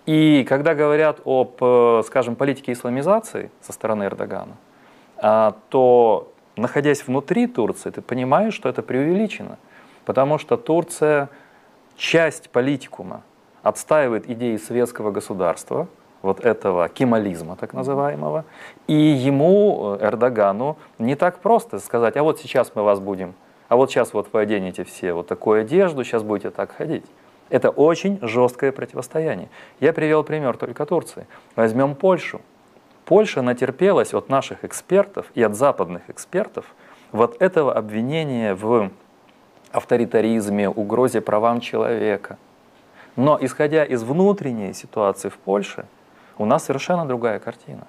[0.05, 4.55] И когда говорят об, э, скажем, политике исламизации со стороны Эрдогана,
[5.17, 9.57] а, то, находясь внутри Турции, ты понимаешь, что это преувеличено.
[10.05, 11.29] Потому что Турция
[11.95, 13.21] часть политикума
[13.61, 15.87] отстаивает идеи светского государства,
[16.21, 18.45] вот этого кемализма так называемого,
[18.87, 23.35] и ему, э, Эрдогану, не так просто сказать, а вот сейчас мы вас будем,
[23.67, 27.05] а вот сейчас вот вы оденете все вот такую одежду, сейчас будете так ходить.
[27.49, 29.49] Это очень жесткое противостояние.
[29.79, 31.27] Я привел пример только Турции.
[31.55, 32.41] Возьмем Польшу.
[33.05, 36.65] Польша натерпелась от наших экспертов и от западных экспертов
[37.11, 38.91] вот этого обвинения в
[39.71, 42.37] авторитаризме, угрозе правам человека.
[43.15, 45.85] Но исходя из внутренней ситуации в Польше,
[46.37, 47.87] у нас совершенно другая картина.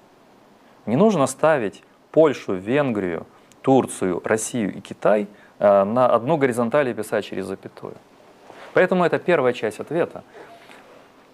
[0.85, 3.27] Не нужно ставить Польшу, Венгрию,
[3.61, 5.27] Турцию, Россию и Китай
[5.59, 7.93] э, на одну горизонталь и писать через запятую.
[8.73, 10.23] Поэтому это первая часть ответа.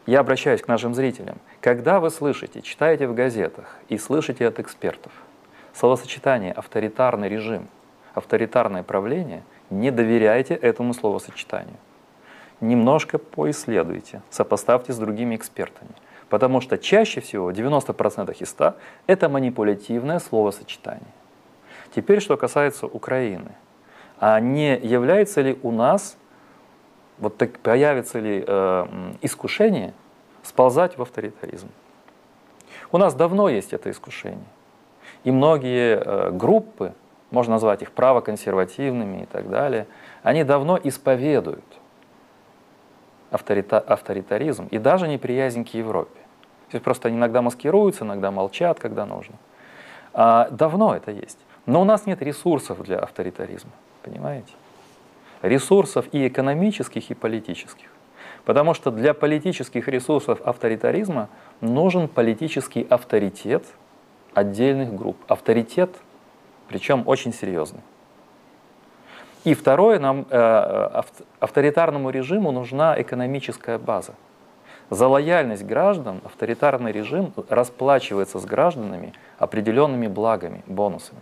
[0.06, 1.38] Я обращаюсь к нашим зрителям.
[1.62, 5.12] Когда вы слышите, читаете в газетах и слышите от экспертов
[5.78, 7.68] словосочетание «авторитарный режим»,
[8.14, 11.78] «авторитарное правление», не доверяйте этому словосочетанию.
[12.62, 15.92] Немножко поисследуйте, сопоставьте с другими экспертами.
[16.30, 21.14] Потому что чаще всего, 90% из 100, это манипулятивное словосочетание.
[21.96, 23.52] Теперь, что касается Украины.
[24.20, 26.18] А не является ли у нас
[27.18, 28.86] вот так появится ли э,
[29.22, 29.94] искушение
[30.44, 31.70] сползать в авторитаризм.
[32.92, 34.46] У нас давно есть это искушение.
[35.24, 36.94] И многие э, группы,
[37.32, 39.88] можно назвать их правоконсервативными и так далее,
[40.24, 41.66] они давно исповедуют
[43.32, 46.20] авторита авторитаризм и даже неприязнь к Европе.
[46.70, 49.36] То есть просто они иногда маскируются, иногда молчат, когда нужно.
[50.14, 51.40] А давно это есть.
[51.66, 53.72] Но у нас нет ресурсов для авторитаризма,
[54.04, 54.54] понимаете?
[55.42, 57.88] Ресурсов и экономических, и политических.
[58.46, 61.30] Потому что для политических ресурсов авторитаризма
[61.62, 63.66] нужен политический авторитет
[64.34, 65.18] отдельных групп.
[65.28, 65.96] Авторитет,
[66.68, 67.82] причем очень серьезный.
[69.44, 71.02] И второе, нам, э,
[71.40, 74.14] авторитарному режиму нужна экономическая база.
[74.90, 81.20] За лояльность граждан авторитарный режим расплачивается с гражданами определенными благами, бонусами.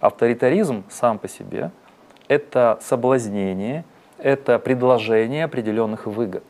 [0.00, 1.70] Авторитаризм сам по себе–
[2.28, 3.84] это соблазнение,
[4.18, 6.44] это предложение определенных выгод.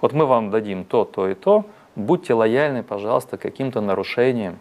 [0.00, 4.58] Вот мы вам дадим то, то и то, будьте лояльны, пожалуйста, каким-то нарушением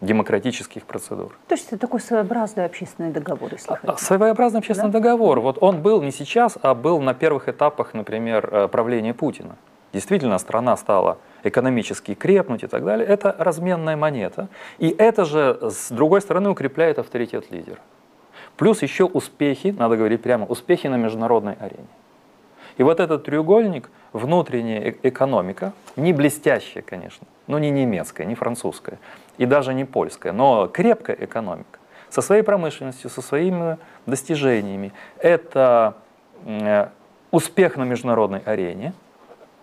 [0.00, 1.36] демократических процедур.
[1.48, 4.02] То есть это такой своеобразный общественный договор, если хотите.
[4.02, 4.98] Своеобразный общественный да?
[4.98, 5.40] договор.
[5.40, 9.56] Вот он был не сейчас, а был на первых этапах, например, э, правления Путина.
[9.92, 13.06] Действительно, страна стала экономически крепнуть и так далее.
[13.06, 14.48] Это разменная монета.
[14.78, 17.78] И это же, с другой стороны, укрепляет авторитет лидера.
[18.60, 21.88] Плюс еще успехи, надо говорить прямо, успехи на международной арене.
[22.76, 28.98] И вот этот треугольник, внутренняя э, экономика, не блестящая, конечно, но не немецкая, не французская,
[29.38, 31.78] и даже не польская, но крепкая экономика,
[32.10, 34.92] со своей промышленностью, со своими достижениями.
[35.16, 35.94] Это
[36.44, 36.88] э,
[37.30, 38.92] успех на международной арене.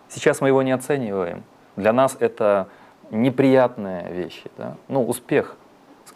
[0.09, 1.43] Сейчас мы его не оцениваем.
[1.75, 2.67] Для нас это
[3.11, 4.49] неприятные вещи.
[4.57, 4.75] Да?
[4.87, 5.55] Ну, успех,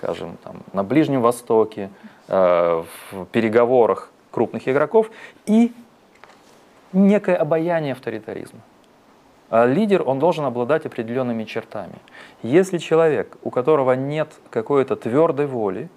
[0.02, 1.90] скажем, там, на Ближнем Востоке,
[2.34, 5.12] Э, в переговорах крупных игроков
[5.48, 5.74] и
[6.94, 8.62] некое обаяние авторитаризма.
[9.50, 11.96] А лидер, он должен обладать определенными чертами.
[12.42, 15.90] Если человек, у которого нет какой-то твердой воли,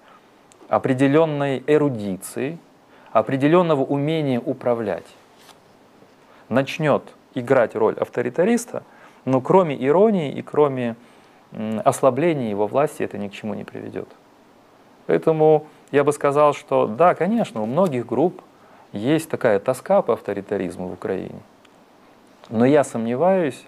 [0.67, 2.57] определенной эрудиции,
[3.13, 5.07] определенного умения управлять,
[6.49, 8.83] начнет играть роль авторитариста,
[9.23, 10.97] но кроме иронии и кроме
[11.83, 14.07] ослабления его власти это ни к чему не приведет.
[15.07, 18.41] Поэтому я бы сказал, что да, конечно, у многих групп
[18.91, 21.39] есть такая тоска по авторитаризму в Украине.
[22.49, 23.65] Но я сомневаюсь,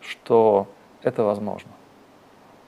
[0.00, 0.66] что
[1.02, 1.70] это возможно.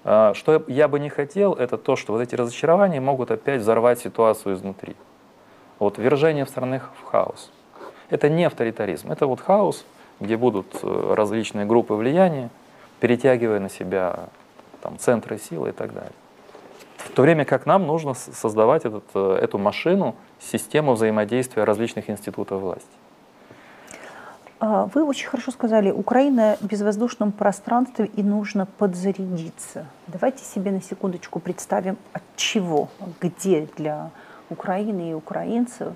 [0.05, 4.01] А, что я бы не хотел, это то, что вот эти разочарования могут опять взорвать
[4.01, 4.97] ситуацию изнутри.
[5.79, 7.51] Вот вержение страны в хаос.
[8.09, 9.85] Это не авторитаризм, это вот хаос,
[10.19, 12.51] где будут э, различные группы влияния,
[12.99, 14.29] перетягивая на себя
[14.81, 16.13] там, центры силы и так далее.
[16.99, 22.61] В то время как нам нужно создавать этот, э, эту машину, систему взаимодействия различных институтов
[22.61, 22.89] власти.
[24.63, 29.87] А, вы очень хорошо сказали, Украина в безвоздушном пространстве и нужно подзарядиться.
[30.07, 32.91] Давайте себе на секундочку представим, от чего,
[33.23, 34.11] где для
[34.51, 35.95] Украины и украинцев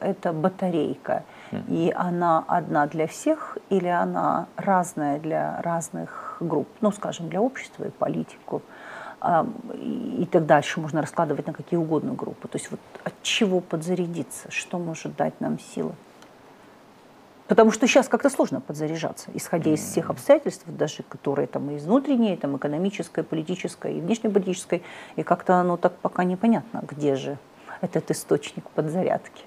[0.00, 1.24] это батарейка.
[1.68, 7.84] И она одна для всех или она разная для разных групп, ну, скажем, для общества
[7.84, 8.62] и политиков.
[9.74, 12.48] И так дальше можно раскладывать на какие угодно группы.
[12.48, 15.92] То есть вот от чего подзарядиться, что может дать нам силы?
[17.48, 22.36] Потому что сейчас как-то сложно подзаряжаться, исходя из всех обстоятельств, даже которые там из внутренней,
[22.36, 24.82] там экономической, политической и внешнеполитической,
[25.14, 27.38] и как-то оно так пока непонятно, где же
[27.80, 29.44] этот источник подзарядки.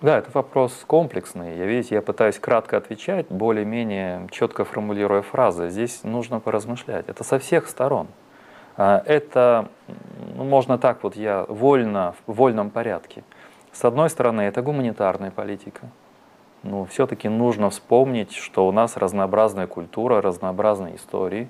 [0.00, 1.56] Да, это вопрос комплексный.
[1.56, 5.70] Я, видите, я пытаюсь кратко отвечать, более-менее четко формулируя фразы.
[5.70, 7.08] Здесь нужно поразмышлять.
[7.08, 8.06] Это со всех сторон.
[8.76, 9.68] А, это,
[10.36, 13.24] ну, можно так вот, я вольно, в вольном порядке.
[13.72, 15.88] С одной стороны, это гуманитарная политика.
[16.62, 21.48] Но все-таки нужно вспомнить, что у нас разнообразная культура, разнообразные истории,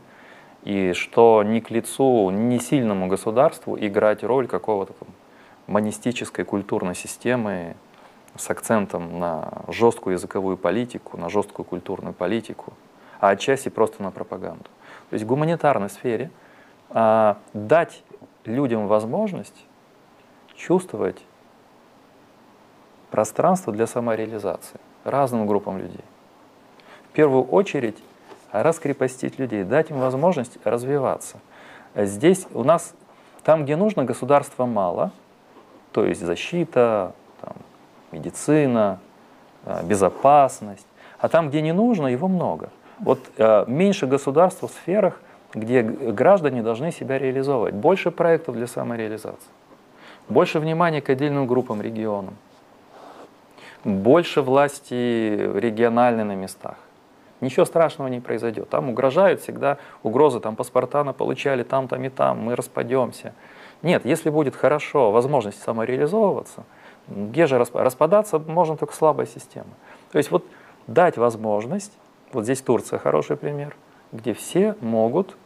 [0.65, 5.09] и что не к лицу, не сильному государству играть роль какого-то там
[5.67, 7.77] монистической культурной системы,
[8.39, 12.73] с акцентом на жесткую языковую политику, на жесткую культурную политику,
[13.21, 14.65] а отчасти просто на пропаганду.
[15.11, 16.31] То есть в гуманитарной сфере
[16.91, 18.03] а, дать
[18.45, 19.67] людям возможность
[20.55, 21.23] чувствовать
[23.11, 26.05] пространство для самореализации разным группам людей.
[27.11, 27.99] В первую очередь
[28.53, 31.39] раскрепостить людей, дать им возможность развиваться.
[31.95, 32.95] Здесь у нас,
[33.43, 35.13] там, где нужно, государства мало,
[35.93, 37.15] то есть защита,
[38.13, 38.99] медицина,
[39.65, 40.87] э, безопасность.
[41.19, 42.71] А там, где не нужно, его много.
[43.01, 45.21] Вот э, меньше государств в сферах,
[45.55, 47.75] где граждане должны себя реализовывать.
[47.75, 49.51] Больше проектов для самореализации.
[50.29, 52.37] Больше внимания к отдельным группам, регионам.
[53.85, 56.77] Больше власти региональной на местах.
[57.41, 58.69] Ничего страшного не произойдет.
[58.69, 63.33] Там угрожают всегда угрозы, там паспорта на получали, там, там и там, мы распадемся.
[63.83, 66.65] Нет, если будет хорошо возможность самореализовываться–
[67.09, 69.71] где же распадаться можно только слабая система.
[70.13, 70.45] То есть вот
[70.87, 71.93] дать возможность,
[72.33, 73.75] вот здесь Турция хороший пример,
[74.13, 75.37] где все могут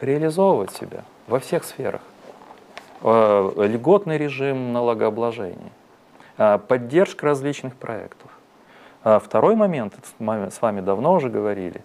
[0.00, 2.00] реализовывать себя во всех сферах.
[3.02, 5.70] Э, льготный режим налогообложения,
[6.36, 8.30] э, поддержка различных проектов.
[9.04, 11.84] А второй момент, мы с вами давно уже говорили,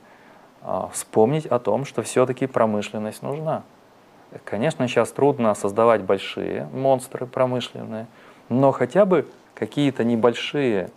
[0.63, 3.63] э, вспомнить о том, что все-таки промышленность нужна.
[4.43, 8.07] Конечно, сейчас трудно создавать большие монстры промышленные,
[8.49, 10.89] но хотя бы какие-то небольшие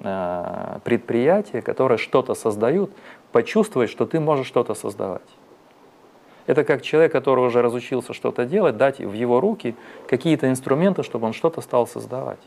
[0.00, 2.90] э, предприятия, которые что-то создают,
[3.32, 5.22] почувствовать, что ты можешь что-то создавать.
[6.46, 9.74] Это как человек, который уже разучился что-то делать, дать в его руки
[10.06, 12.40] какие-то инструменты, чтобы он что-то стал создавать.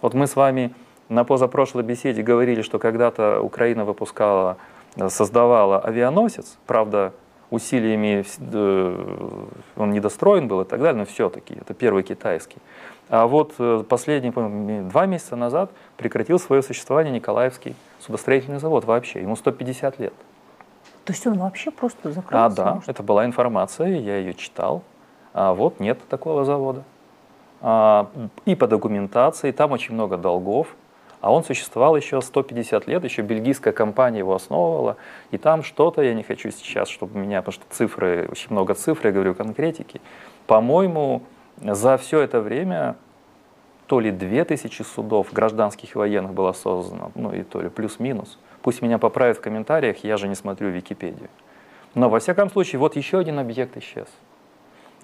[0.00, 0.74] Вот мы с вами
[1.08, 4.56] на позапрошлой беседе говорили, что когда-то Украина выпускала,
[5.08, 7.12] создавала авианосец, правда,
[7.50, 12.58] усилиями, э, он недостроен был и так далее, но все-таки это первый китайский.
[13.14, 14.32] А вот э, последние
[14.82, 19.20] два месяца назад прекратил свое существование Николаевский судостроительный завод вообще.
[19.20, 20.12] Ему 150 лет.
[21.04, 22.46] То есть он вообще просто закрылся?
[22.46, 22.88] А, да, может?
[22.88, 24.82] это была информация, я ее читал.
[25.32, 26.82] А вот нет такого завода.
[27.60, 28.10] А,
[28.46, 30.74] и по документации, там очень много долгов.
[31.20, 34.96] А он существовал еще 150 лет, еще бельгийская компания его основывала.
[35.30, 39.06] И там что-то, я не хочу сейчас, чтобы меня, потому что цифры, очень много цифр,
[39.06, 40.00] я говорю конкретики.
[40.48, 41.22] По-моему,
[41.62, 42.96] за все это время
[43.86, 48.38] то ли 2000 судов гражданских и военных было создано, ну и то ли плюс-минус.
[48.62, 51.28] Пусть меня поправят в комментариях, я же не смотрю Википедию.
[51.94, 54.08] Но во всяком случае, вот еще один объект исчез.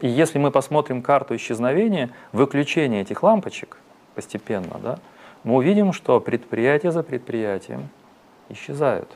[0.00, 3.76] И если мы посмотрим карту исчезновения, выключение этих лампочек
[4.14, 4.98] постепенно, да,
[5.44, 7.88] мы увидим, что предприятие за предприятием
[8.48, 9.08] исчезают.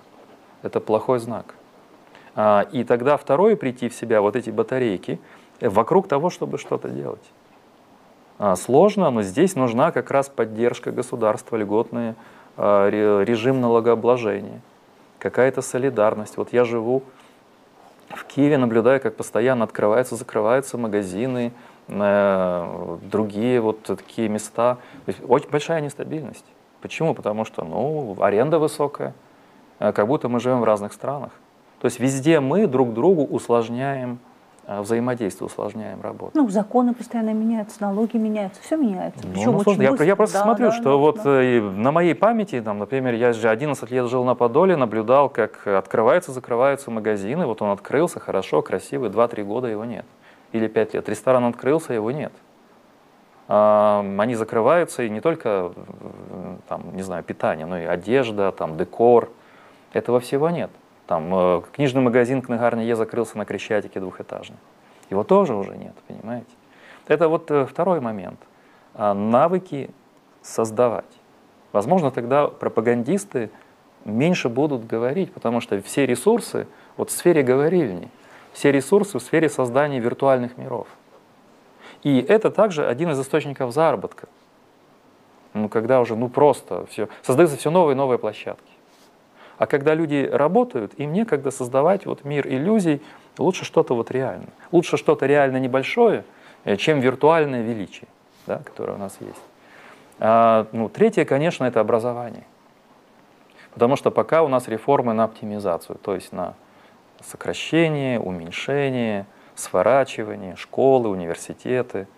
[0.63, 1.55] Это плохой знак.
[2.35, 5.21] А, и тогда второе прийти в себя, вот эти батарейки,
[5.61, 7.25] вокруг того, чтобы что-то делать.
[8.39, 12.15] А, сложно, но здесь нужна как раз поддержка государства, льготный
[12.57, 14.61] а, режим налогообложения,
[15.19, 16.37] какая-то солидарность.
[16.37, 17.03] Вот я живу
[18.11, 21.53] в Киеве, наблюдаю, как постоянно открываются, закрываются магазины,
[21.89, 24.79] э, другие вот такие места.
[25.27, 26.45] Очень большая нестабильность.
[26.81, 27.15] Почему?
[27.15, 29.15] Потому что ну, аренда высокая,
[29.79, 31.33] э, как будто мы живем в разных странах.
[31.81, 34.34] То есть везде мы друг другу усложняем а,
[34.67, 36.31] взаимодействие усложняем работу.
[36.35, 39.21] Ну, законы постоянно меняются, налоги меняются, все меняется.
[39.27, 41.43] Ну, ну, слушай, я, я просто да, смотрю, да, что да, вот да.
[41.43, 45.67] Э, на моей памяти, там, например, я же 11 лет жил на Подоле, наблюдал, как
[45.67, 47.47] открываются, закрываются магазины.
[47.47, 50.07] Вот он открылся, хорошо, красивый, 2-3 года его нет.
[50.53, 51.09] Или 5 лет.
[51.09, 52.33] Ресторан открылся, его нет.
[53.49, 55.73] А, они закрываются, и не только,
[56.69, 59.31] там, не знаю, питание, но и одежда, там, декор.
[59.93, 60.71] Этого всего нет.
[61.07, 64.57] Там э, книжный магазин книгарня Е закрылся на Крещатике двухэтажный.
[65.11, 66.51] Его тоже уже нет, понимаете?
[67.07, 68.41] Это вот э, второй момент.
[68.95, 69.91] А навыки
[70.43, 71.05] создавать.
[71.73, 73.51] Возможно, тогда пропагандисты
[74.05, 78.09] меньше будут говорить, потому что все ресурсы, вот в сфере говорильни,
[78.53, 80.87] все ресурсы в сфере создания виртуальных миров.
[82.03, 84.29] И это также один из источников заработка.
[85.55, 88.74] Ну, когда уже, ну просто все, создаются все новые и новые площадки.
[89.59, 93.03] А когда люди работают, им некогда создавать вот мир иллюзий,
[93.39, 94.49] лучше что-то вот реальное.
[94.73, 96.25] Лучше что-то реально небольшое,
[96.65, 98.09] э, чем виртуальное величие,
[98.47, 99.43] да, которое у нас есть.
[100.19, 102.45] А, ну, третье, конечно, это образование.
[103.73, 106.55] Потому что пока у нас реформы на оптимизацию, то есть на
[107.21, 112.09] сокращение, уменьшение, сворачивание, школы, университеты.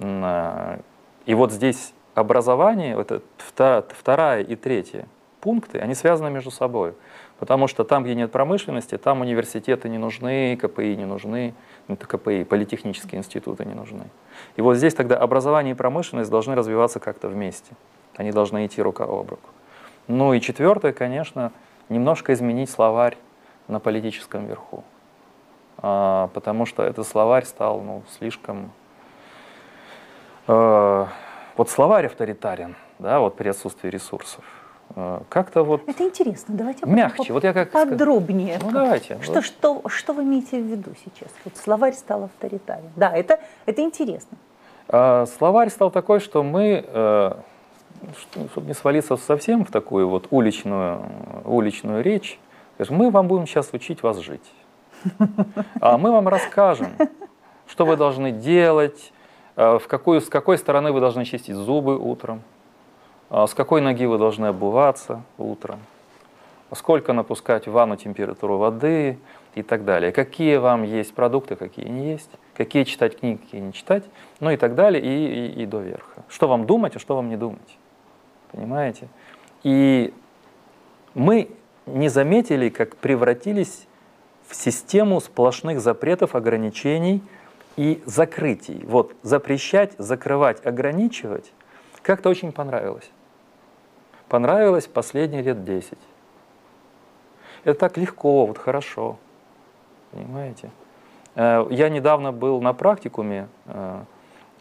[0.00, 0.80] А,
[1.26, 5.06] и вот здесь образование, это вторая и третья
[5.40, 6.94] пункты, они связаны между собой.
[7.38, 11.54] Потому что там, где нет промышленности, там университеты не нужны, КПИ не нужны,
[11.86, 14.04] ну, это КПИ, политехнические институты не нужны.
[14.56, 17.74] И вот здесь тогда образование и промышленность должны развиваться как-то вместе.
[18.16, 19.50] Они должны идти рука об руку.
[20.08, 21.52] Ну и четвертое, конечно,
[21.88, 23.16] немножко изменить словарь
[23.68, 24.82] на политическом верху.
[25.78, 28.72] А, потому что этот словарь стал ну, слишком...
[30.48, 31.06] Э,
[31.56, 34.44] вот словарь авторитарен, да, вот при отсутствии ресурсов.
[34.96, 35.82] Э, как-то вот...
[35.86, 37.32] Это интересно, давайте мягче.
[37.32, 38.58] Вот я как подробнее.
[38.62, 39.18] Ну, давайте.
[39.22, 39.44] Что, вот.
[39.44, 41.30] что, что вы имеете в виду сейчас?
[41.44, 42.90] Вот словарь стал авторитарен.
[42.96, 44.36] Да, это, это интересно.
[44.88, 47.32] А, словарь стал такой, что мы, э,
[48.52, 51.02] чтобы не свалиться совсем в такую вот уличную,
[51.44, 52.38] уличную речь,
[52.88, 54.52] мы вам будем сейчас учить вас жить.
[55.80, 56.88] А мы вам расскажем,
[57.66, 59.12] что вы должны делать,
[59.56, 62.57] э, в какую, с какой стороны вы должны чистить зубы утром, а
[63.30, 65.80] с какой ноги вы должны обуваться утром,
[66.74, 69.18] сколько напускать в ванну температуру воды
[69.54, 70.12] и так далее.
[70.12, 74.04] Какие вам есть продукты, какие не есть, какие читать книги, какие не читать,
[74.40, 76.22] ну и так далее, и, и, и до верха.
[76.28, 77.78] Что вам думать, а что вам не думать.
[78.52, 79.08] Понимаете?
[79.62, 80.14] И
[81.14, 81.50] мы
[81.86, 83.86] не заметили, как превратились
[84.46, 87.22] в систему сплошных запретов, ограничений
[87.76, 88.82] и закрытий.
[88.86, 91.52] Вот запрещать, закрывать, ограничивать
[92.08, 93.10] как-то очень понравилось
[94.28, 95.98] понравилось последние лет 10.
[97.64, 99.16] Это так легко, вот хорошо,
[100.12, 100.70] понимаете.
[101.34, 104.02] Э, я недавно был на практикуме, э,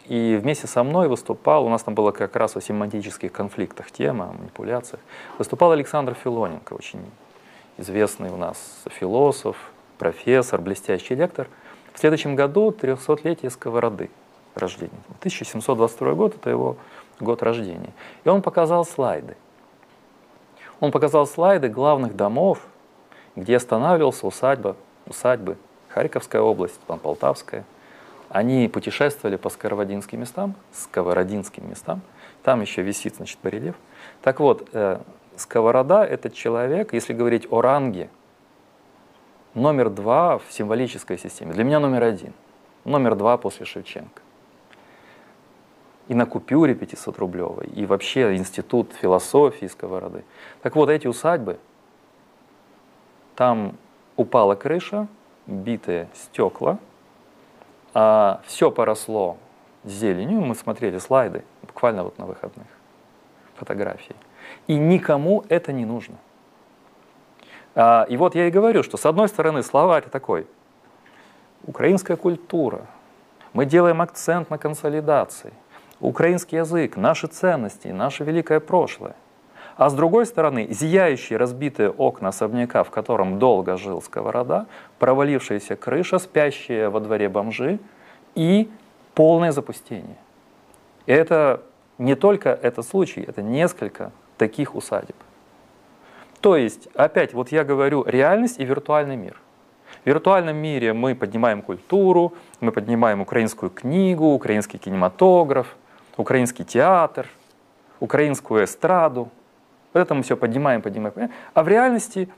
[0.05, 4.29] и вместе со мной выступал, у нас там было как раз о семантических конфликтах тема,
[4.29, 5.01] о манипуляциях,
[5.37, 7.03] выступал Александр Филоненко, очень
[7.77, 9.57] известный у нас философ,
[9.97, 11.47] профессор, блестящий лектор.
[11.93, 14.09] В следующем году 300-летие сковороды
[14.55, 14.99] рождения.
[15.19, 16.77] 1722 год– это его
[17.19, 17.91] год рождения.
[18.23, 19.35] И он показал слайды–
[20.79, 22.65] он показал слайды главных домов,
[23.35, 24.75] где останавливался усадьба,
[25.05, 25.57] усадьбы
[25.89, 27.65] Харьковская область, Полтавская.
[28.29, 32.01] Они путешествовали по сковородинским местам, сковородинским местам.
[32.43, 33.75] Там еще висит, значит, барельеф.
[34.21, 34.99] Так вот, э,
[35.35, 38.09] сковорода– это человек, если говорить о ранге,
[39.53, 41.53] номер два в символической системе.
[41.53, 42.33] Для меня номер один.
[42.83, 44.21] Номер два после Шевченко
[46.07, 50.23] и на купюре 500 рублевой, и вообще институт философии сковороды.
[50.61, 51.59] Так вот, эти усадьбы,
[53.35, 53.77] там
[54.15, 55.07] упала крыша,
[55.45, 56.79] битые стекла,
[57.93, 59.37] а все поросло
[59.83, 62.67] зеленью, мы смотрели слайды, буквально вот на выходных,
[63.55, 64.15] фотографии.
[64.67, 66.15] И никому это не нужно.
[67.75, 70.47] А, и вот я и говорю, что с одной стороны словарь такой,
[71.65, 72.87] украинская культура,
[73.51, 75.51] мы делаем акцент на консолидации–
[75.99, 79.15] украинский язык, наши ценности, наше великое прошлое.
[79.75, 84.65] А с другой стороны, зияющие разбитые окна особняка, в котором долго жил Сковорода,
[84.97, 87.79] провалившаяся крыша, спящие во дворе бомжи
[88.33, 88.69] и
[89.13, 90.17] полное запустение.
[91.05, 91.61] И это
[91.99, 95.15] не только этот случай, это несколько таких усадеб.
[96.41, 99.39] То есть, опять, вот я говорю, реальность и виртуальный мир.
[100.03, 105.75] В виртуальном мире мы поднимаем культуру, мы поднимаем украинскую книгу, украинский кинематограф–
[106.17, 107.27] украинский театр,
[107.99, 109.29] украинскую эстраду.
[109.93, 111.33] Вот это мы все поднимаем, поднимаем, поднимаем.
[111.53, 112.29] А в реальности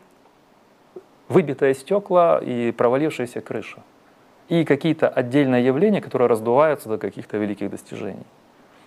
[1.28, 3.82] выбитое стекла и провалившаяся крыша.
[4.50, 8.26] и какие-то отдельные явления, которые раздуваются до каких-то великих достижений.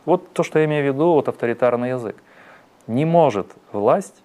[0.05, 2.16] Вот то, что я имею в виду, вот авторитарный язык.
[2.88, 4.22] Не может власть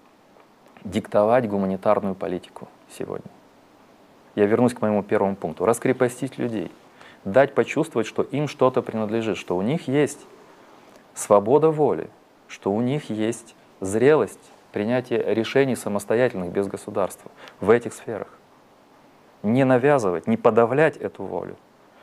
[0.83, 3.29] диктовать гуманитарную политику сегодня.
[4.35, 5.65] Я вернусь к моему первому пункту.
[5.65, 6.71] Раскрепостить людей,
[7.23, 10.25] дать почувствовать, что им что-то принадлежит, что у них есть
[11.17, 12.09] свобода воли,
[12.47, 18.27] что у них есть зрелость принятия решений самостоятельных без государства в этих сферах.
[19.43, 21.55] Не навязывать, не подавлять эту волю.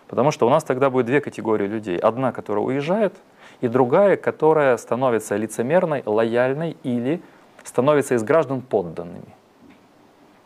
[0.09, 1.97] Потому что у нас тогда будет две категории людей.
[1.97, 3.15] Одна, которая уезжает,
[3.61, 7.23] и другая, которая становится лицемерной, лояльной или
[7.65, 9.35] становится из граждан подданными.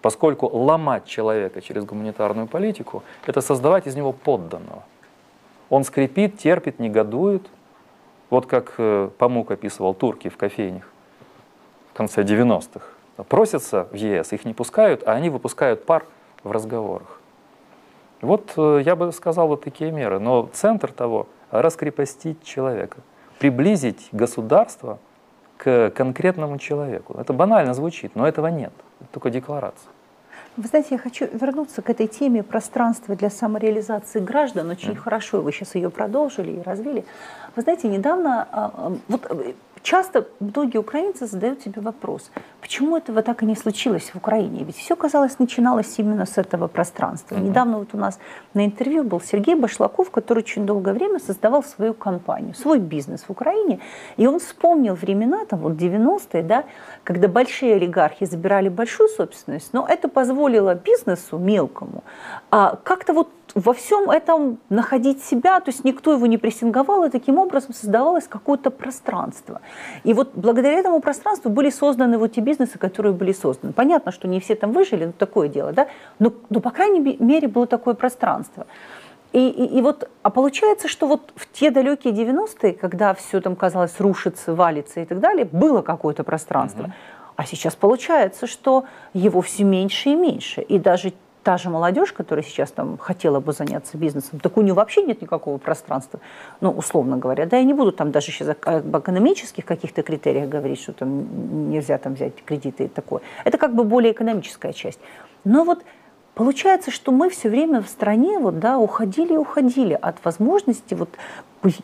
[0.00, 4.84] Поскольку ломать человека через гуманитарную политику– это создавать из него подданного.
[5.70, 7.46] Он скрипит, терпит, негодует.
[8.30, 10.84] Вот как э, Памук описывал турки в кофейнях
[11.92, 12.80] в конце 90-х.
[13.28, 16.04] Просятся в ЕС, их не пускают, а они выпускают пар
[16.44, 17.20] в разговорах.
[18.20, 20.18] Вот э, я бы сказал вот такие меры.
[20.18, 22.98] Но центр того– раскрепостить человека,
[23.38, 24.98] приблизить государство
[25.56, 27.16] к конкретному человеку.
[27.18, 28.72] Это банально звучит, но этого нет.
[29.00, 29.90] Это только декларация.
[30.56, 34.70] Вы знаете, я хочу вернуться к этой теме пространства для самореализации граждан.
[34.70, 34.96] Очень mm.
[34.96, 37.04] хорошо вы сейчас ее продолжили и развили.
[37.58, 39.52] Вы знаете, недавно, а, а, вот э,
[39.82, 44.64] часто многие украинцы задают себе вопрос, почему этого так и не случилось в Украине?
[44.64, 47.34] Ведь все, казалось, начиналось именно с этого пространства.
[47.34, 47.48] Mm-hmm.
[47.48, 48.18] Недавно вот у нас
[48.54, 53.30] на интервью был Сергей Башлаков, который очень долгое время создавал свою компанию, свой бизнес в
[53.30, 53.80] Украине.
[54.16, 56.64] И он вспомнил времена, там вот 90-е, да,
[57.04, 62.02] когда большие олигархи забирали большую собственность, но это позволило бизнесу мелкому
[62.50, 67.10] а, как-то вот во всем этом находить себя, то есть никто его не прессинговал, и
[67.10, 69.60] таким образом создавалось какое-то пространство.
[70.04, 73.72] И вот благодаря этому пространству были созданы вот те бизнесы, которые были созданы.
[73.72, 75.88] Понятно, что не все там выжили, но такое дело, да,
[76.18, 78.66] но, но по крайней мере было такое пространство.
[79.32, 83.56] И, и, и вот, а получается, что вот в те далекие 90-е, когда все там
[83.56, 86.84] казалось рушится, валится и так далее, было какое-то пространство.
[86.84, 86.92] Mm-hmm.
[87.36, 90.60] А сейчас получается, что его все меньше и меньше.
[90.62, 91.12] И даже
[91.48, 95.22] та же молодежь, которая сейчас там хотела бы заняться бизнесом, так у нее вообще нет
[95.22, 96.20] никакого пространства,
[96.60, 97.46] ну, условно говоря.
[97.46, 101.96] Да, я не буду там даже сейчас об экономических каких-то критериях говорить, что там нельзя
[101.96, 103.22] там взять кредиты и такое.
[103.46, 105.00] Это как бы более экономическая часть.
[105.44, 105.82] Но вот
[106.34, 111.08] Получается, что мы все время в стране вот, да, уходили и уходили от возможности вот,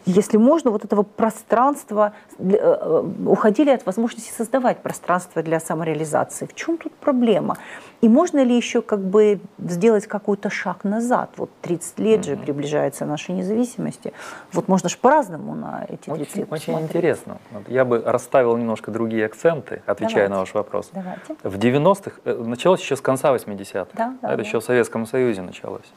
[0.06, 6.46] если можно, вот этого пространства, э, э, уходили от возможности создавать пространство для самореализации.
[6.46, 7.56] В чем тут проблема?
[8.00, 11.30] И можно ли еще как бы сделать какой-то шаг назад?
[11.36, 12.24] Вот 30 лет mm-hmm.
[12.24, 14.12] же приближается нашей независимости.
[14.52, 17.38] Вот можно же по-разному на эти 30 очень, лет Очень интересно.
[17.50, 20.32] Вот я бы расставил немножко другие акценты, отвечая давайте.
[20.32, 20.90] на ваш вопрос.
[20.92, 21.36] Давайте.
[21.42, 23.88] В 90-х, э, началось еще с конца 80-х.
[23.94, 24.42] Да, да, Это да.
[24.42, 25.90] еще в Советском Союзе началось.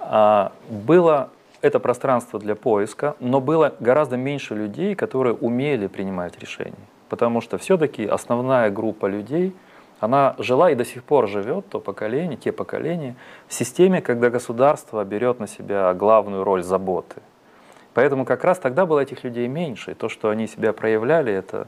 [0.00, 1.30] А, было
[1.66, 6.86] это пространство для поиска, но было гораздо меньше людей, которые умели принимать решения.
[7.08, 9.54] Потому что все-таки основная группа людей,
[10.00, 13.14] она жила и до сих пор живет, то поколение, те поколения,
[13.48, 17.22] в системе, когда государство берет на себя главную роль заботы.
[17.94, 19.92] Поэтому как раз тогда было этих людей меньше.
[19.92, 21.66] И то, что они себя проявляли, это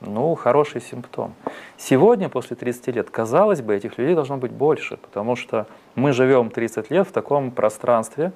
[0.00, 1.34] ну, хороший симптом.
[1.76, 6.50] Сегодня, после 30 лет, казалось бы, этих людей должно быть больше, потому что мы живем
[6.50, 8.32] 30 лет в таком пространстве,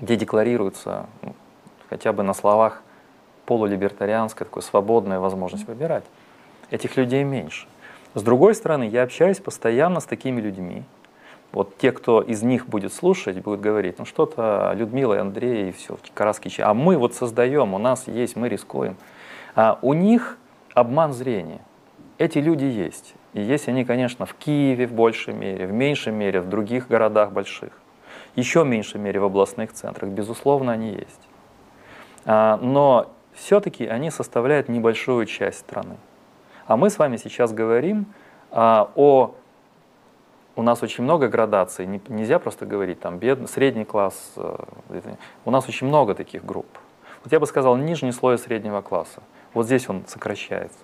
[0.00, 1.34] где декларируется ну,
[1.88, 2.82] хотя бы на словах
[3.46, 6.04] полулибертарианская, такая свободная возможность выбирать.
[6.70, 7.68] Этих людей меньше.
[8.14, 10.82] С другой стороны, я общаюсь постоянно с такими людьми.
[11.52, 15.72] Вот те, кто из них будет слушать, будут говорить, ну что-то Людмила и Андрей, и
[15.72, 18.96] все, Караски, а мы вот создаем, у нас есть, мы рискуем.
[19.54, 20.38] А у них
[20.74, 21.60] обман зрения.
[22.18, 23.14] Эти люди есть.
[23.32, 27.32] И есть они, конечно, в Киеве в большей мере, в меньшей мере в других городах
[27.32, 27.70] больших
[28.36, 31.20] еще в меньшей мере в областных центрах, безусловно, они есть.
[32.24, 35.96] А, но все-таки они составляют небольшую часть страны.
[36.66, 38.06] А мы с вами сейчас говорим
[38.50, 39.34] а, о...
[40.54, 44.32] У нас очень много градаций, нельзя просто говорить там бедный, средний класс.
[44.36, 44.56] Э,
[45.44, 46.78] у нас очень много таких групп.
[47.22, 49.22] Вот я бы сказал, нижний слой среднего класса.
[49.52, 50.78] Вот здесь он сокращается.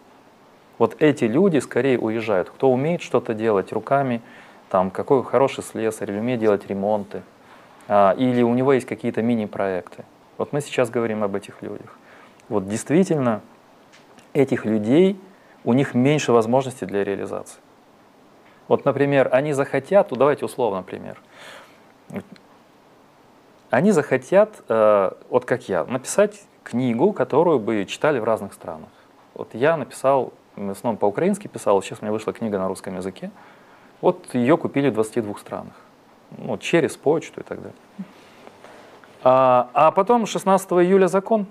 [0.76, 2.50] Вот эти люди скорее уезжают.
[2.50, 4.20] Кто умеет что-то делать руками,
[4.68, 7.22] там, какой хороший слесарь, умеет делать ремонты,
[8.16, 10.04] или у него есть какие-то мини-проекты.
[10.38, 11.98] Вот мы сейчас говорим об этих людях.
[12.48, 13.40] Вот действительно,
[14.32, 15.20] этих людей,
[15.64, 17.60] у них меньше возможностей для реализации.
[18.68, 21.18] Вот, например, они захотят, ну давайте условно, например,
[23.70, 28.88] они захотят, э, вот как я, написать книгу, которую бы читали в разных странах.
[29.34, 33.30] Вот я написал, в основном по-украински писал, сейчас у меня вышла книга на русском языке.
[34.00, 35.74] Вот ее купили в 22 странах.
[36.38, 37.76] Ну, через почту и так далее.
[39.24, 41.46] А, а потом 16 июля закон,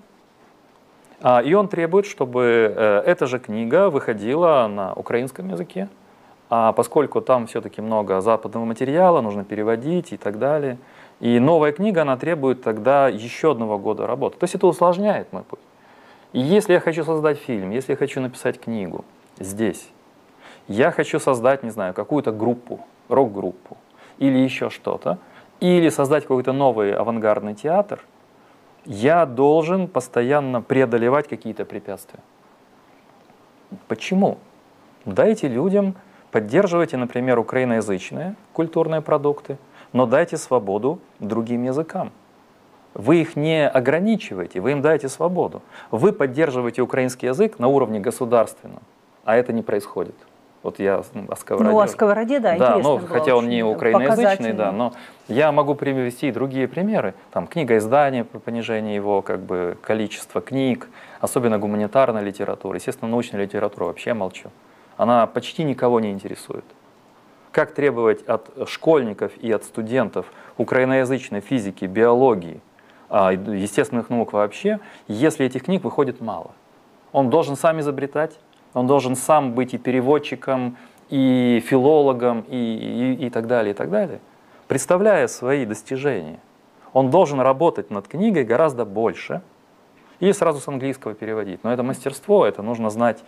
[1.21, 5.87] а, и он требует, чтобы э, эта же книга выходила на украинском языке,
[6.49, 10.77] а поскольку там все-таки много западного материала, нужно переводить и так далее.
[11.21, 14.37] И новая книга, она требует тогда еще одного года работы.
[14.37, 15.59] То есть это усложняет мой путь.
[16.33, 19.05] И если я хочу создать фильм, если я хочу написать книгу
[19.39, 19.89] здесь,
[20.67, 23.77] я хочу создать, не знаю, какую-то группу, рок-группу
[24.21, 25.17] или еще что-то,
[25.59, 27.99] или создать какой-то новый авангардный театр,
[28.85, 32.19] я должен постоянно преодолевать какие-то препятствия.
[33.87, 34.37] Почему?
[35.05, 35.95] Дайте людям,
[36.31, 39.57] поддерживайте, например, украиноязычные культурные продукты,
[39.91, 42.11] но дайте свободу другим языкам.
[42.93, 45.63] Вы их не ограничиваете, вы им даете свободу.
[45.89, 48.83] Вы поддерживаете украинский язык на уровне государственном,
[49.23, 50.15] а это не происходит.
[50.63, 51.71] Вот я о сковороде.
[51.71, 54.93] Ну, о сковороде, да, да но хотя он не украиноязычный, да, но
[55.27, 57.15] я могу привести и другие примеры.
[57.31, 60.87] Там книга издания по понижению его как бы количества книг,
[61.19, 62.75] особенно гуманитарная литература.
[62.75, 64.51] Естественно, научная литература вообще молчу.
[64.97, 66.65] Она почти никого не интересует.
[67.51, 72.61] Как требовать от школьников и от студентов украиноязычной физики, биологии,
[73.09, 76.51] а, естественных наук вообще, если этих книг выходит мало?
[77.11, 78.39] Он должен сам изобретать,
[78.73, 80.77] он должен сам быть и переводчиком,
[81.09, 84.19] и филологом, и, и, и так далее, и так далее.
[84.67, 86.39] Представляя свои достижения,
[86.93, 89.41] он должен работать над книгой гораздо больше
[90.19, 91.63] и сразу с английского переводить.
[91.63, 93.23] Но это мастерство, это нужно знать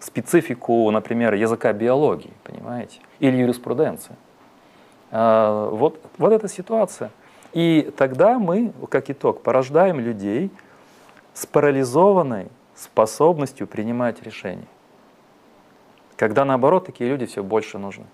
[0.00, 4.16] специфику, например, языка биологии, понимаете, или юриспруденции.
[5.10, 7.10] А, вот, вот эта ситуация.
[7.52, 10.50] И тогда мы, как итог, порождаем людей
[11.34, 14.66] с парализованной способностью принимать решения.
[16.18, 18.04] Когда наоборот такие люди все больше нужны.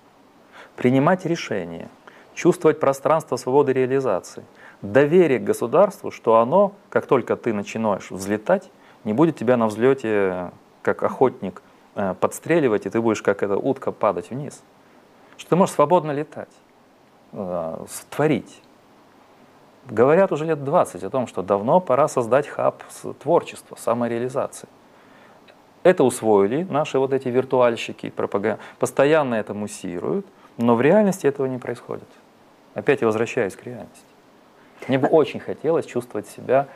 [0.77, 1.89] Принимать решения,
[2.35, 4.45] чувствовать пространство свободы реализации,
[4.83, 8.71] доверие к государству, что оно, как только ты начинаешь взлетать,
[9.05, 10.51] не будет тебя на взлете,
[10.83, 11.63] как охотник,
[11.95, 14.63] э, подстреливать, и ты будешь, как эта утка, падать вниз.
[15.39, 16.53] Что ты можешь свободно летать,
[17.33, 18.61] э, творить.
[19.87, 22.83] Говорят уже лет 20 о том, что давно пора создать хаб
[23.23, 24.69] творчества, самореализации.
[25.85, 30.27] Это усвоили наши вот эти виртуальщики, пропаганда, постоянно это муссируют,
[30.57, 32.09] но в реальности этого не происходит.
[32.75, 34.05] Опять я возвращаюсь к реальности.
[34.89, 36.69] Мне бы очень хотелось чувствовать себя.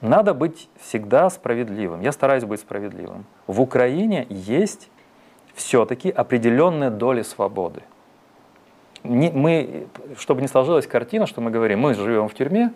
[0.00, 2.02] Надо быть всегда справедливым.
[2.02, 3.24] Я стараюсь быть справедливым.
[3.46, 4.90] В Украине есть
[5.54, 7.82] все-таки определенная доля свободы.
[9.04, 9.86] Не, мы,
[10.18, 12.72] чтобы не сложилась картина, что мы говорим, мы живем в тюрьме,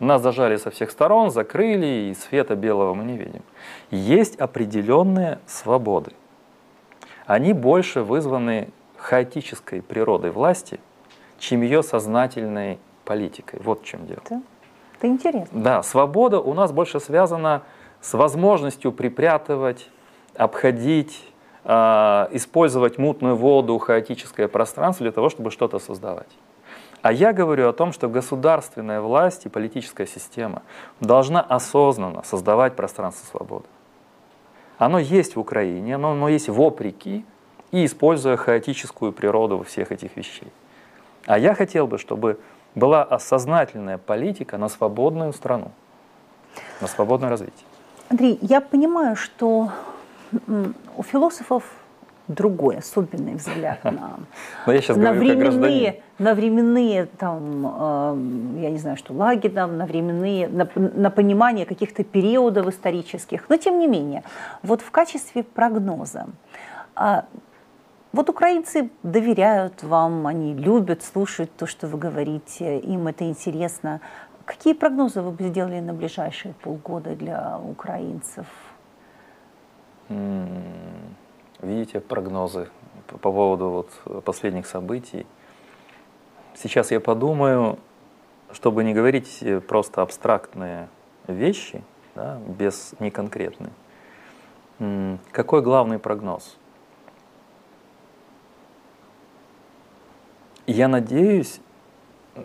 [0.00, 3.42] нас зажали со всех сторон, закрыли, и света белого мы не видим.
[3.90, 6.12] Есть определенные свободы.
[7.26, 10.80] Они больше вызваны хаотической природой власти,
[11.38, 13.60] чем ее сознательной политикой.
[13.62, 14.20] Вот в чем дело.
[14.24, 14.42] Это,
[14.98, 15.62] это интересно.
[15.62, 17.62] Да, свобода у нас больше связана
[18.00, 19.88] с возможностью припрятывать,
[20.36, 21.22] обходить,
[21.64, 21.70] э,
[22.32, 26.28] использовать мутную воду, хаотическое пространство для того, чтобы что-то создавать.
[27.04, 30.62] А я говорю о том, что государственная власть и политическая система
[31.00, 33.66] должна осознанно создавать пространство свободы.
[34.78, 37.26] Оно есть в Украине, оно, оно есть вопреки
[37.72, 40.50] и используя хаотическую природу всех этих вещей.
[41.26, 42.40] А я хотел бы, чтобы
[42.74, 45.72] была осознательная политика на свободную страну,
[46.80, 47.66] на свободное развитие.
[48.08, 49.68] Андрей, я понимаю, что
[50.96, 51.64] у философов
[52.28, 54.20] другой, особенный взгляд на,
[54.66, 60.48] Но я сейчас на временные, на временные там, я не знаю, что лагеря, на временные,
[60.48, 63.48] на, на понимание каких-то периодов исторических.
[63.48, 64.22] Но тем не менее,
[64.62, 66.26] вот в качестве прогноза,
[66.96, 67.22] э,
[68.12, 74.00] вот украинцы доверяют вам, они любят слушать то, что вы говорите, им это интересно.
[74.44, 78.46] Какие прогнозы вы бы сделали на ближайшие полгода для украинцев?
[81.60, 82.68] Видите прогнозы
[83.06, 85.26] по поводу вот последних событий.
[86.56, 87.78] Сейчас я подумаю,
[88.52, 90.88] чтобы не говорить просто абстрактные
[91.26, 91.82] вещи,
[92.14, 93.72] да, без неконкретные.
[95.32, 96.56] Какой главный прогноз?
[100.66, 101.60] Я надеюсь,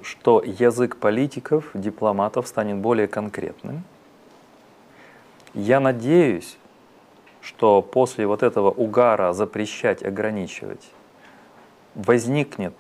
[0.03, 3.83] что язык политиков, дипломатов станет более конкретным.
[5.53, 6.57] Я надеюсь,
[7.41, 10.91] что после вот этого угара запрещать, ограничивать,
[11.95, 12.75] возникнет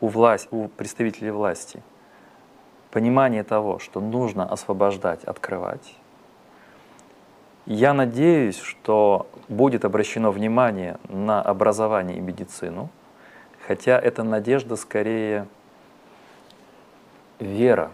[0.00, 1.82] у, власть, у представителей власти
[2.90, 5.94] понимание того, что нужно освобождать, открывать.
[7.66, 12.88] Я надеюсь, что будет обращено внимание на образование и медицину,
[13.66, 15.46] хотя эта надежда скорее
[17.38, 17.90] вера.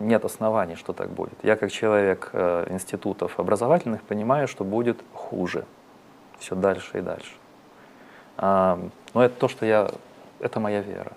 [0.00, 1.34] Нет оснований, что так будет.
[1.44, 5.64] Я как человек э, институтов образовательных понимаю, что будет хуже.
[6.40, 7.34] Все дальше и дальше.
[8.36, 9.88] Но это то, что я...
[10.40, 11.12] Это моя вера.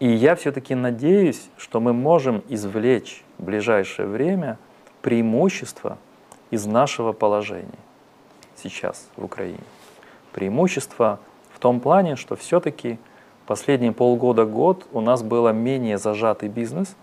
[0.00, 4.58] И я все-таки надеюсь, что мы можем извлечь в ближайшее время
[5.02, 5.98] преимущество
[6.50, 7.78] из нашего положения
[8.56, 9.60] сейчас в Украине.
[10.32, 11.20] Преимущество
[11.52, 12.98] в том плане, что все-таки
[13.46, 16.96] последние полгода-год у нас было менее зажатый бизнес,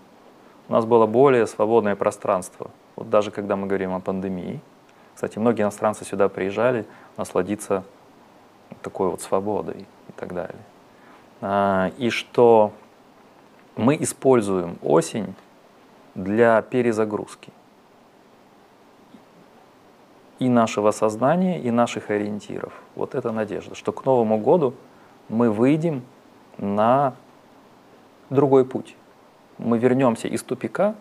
[0.68, 2.70] у нас было более свободное пространство.
[2.96, 4.60] Вот даже когда мы говорим о пандемии.
[5.14, 6.86] Кстати, многие иностранцы сюда приезжали
[7.16, 7.84] насладиться
[8.82, 10.60] такой вот свободой и так далее.
[11.40, 12.72] А, и что
[13.76, 15.34] мы используем осень
[16.14, 17.50] для перезагрузки
[20.38, 22.72] и нашего сознания, и наших ориентиров.
[22.96, 24.74] Вот это надежда, что к Новому году
[25.28, 26.02] мы выйдем
[26.58, 27.14] на
[28.28, 28.96] другой путь.
[29.58, 30.94] Мы вернемся из тупика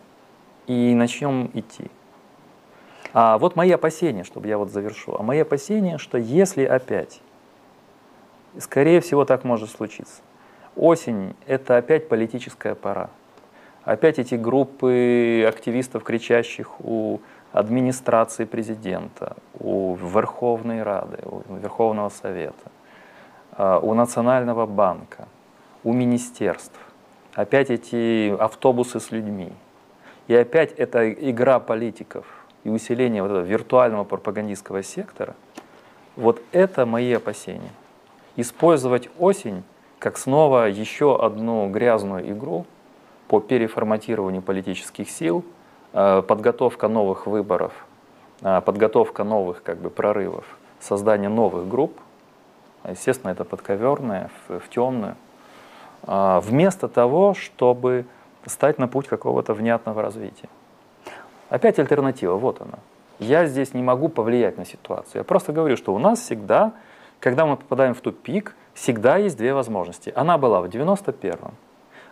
[0.68, 1.90] и начнем идти.
[3.14, 5.16] А вот мои опасения, чтобы я вот завершил.
[5.18, 7.22] А мои опасения, что если опять,
[8.60, 10.22] скорее всего так может случиться,
[10.76, 13.10] осень– это опять политическая пора.
[13.84, 17.20] Опять эти группы активистов, кричащих у
[17.52, 22.72] администрации президента, у Верховной Рады, у Верховного Совета,
[23.54, 25.28] а, у Национального банка,
[25.84, 26.80] у министерств.
[27.34, 29.52] Опять эти автобусы с людьми.
[30.28, 32.26] И опять эта игра политиков
[32.64, 35.36] и усиление вот этого виртуального пропагандистского сектора.
[36.16, 37.72] Вот это мои опасения.
[38.36, 39.64] Использовать осень
[40.02, 42.66] как снова еще одну грязную игру
[43.30, 45.46] по переформатированию политических сил–
[45.94, 47.74] Э, подготовка новых выборов,
[48.42, 50.46] э, подготовка новых как бы, прорывов,
[50.80, 52.00] создание новых групп,
[52.88, 55.18] естественно, это подковерное, в, в темную,
[56.04, 58.06] э, вместо того, чтобы
[58.46, 60.48] стать на путь какого-то внятного развития.
[61.50, 62.80] Опять альтернатива, вот она.
[63.20, 65.20] Я здесь не могу повлиять на ситуацию.
[65.20, 66.72] Я просто говорю, что у нас всегда,
[67.22, 70.12] когда мы попадаем в тупик, всегда есть две возможности.
[70.16, 71.54] Она была в 91-м,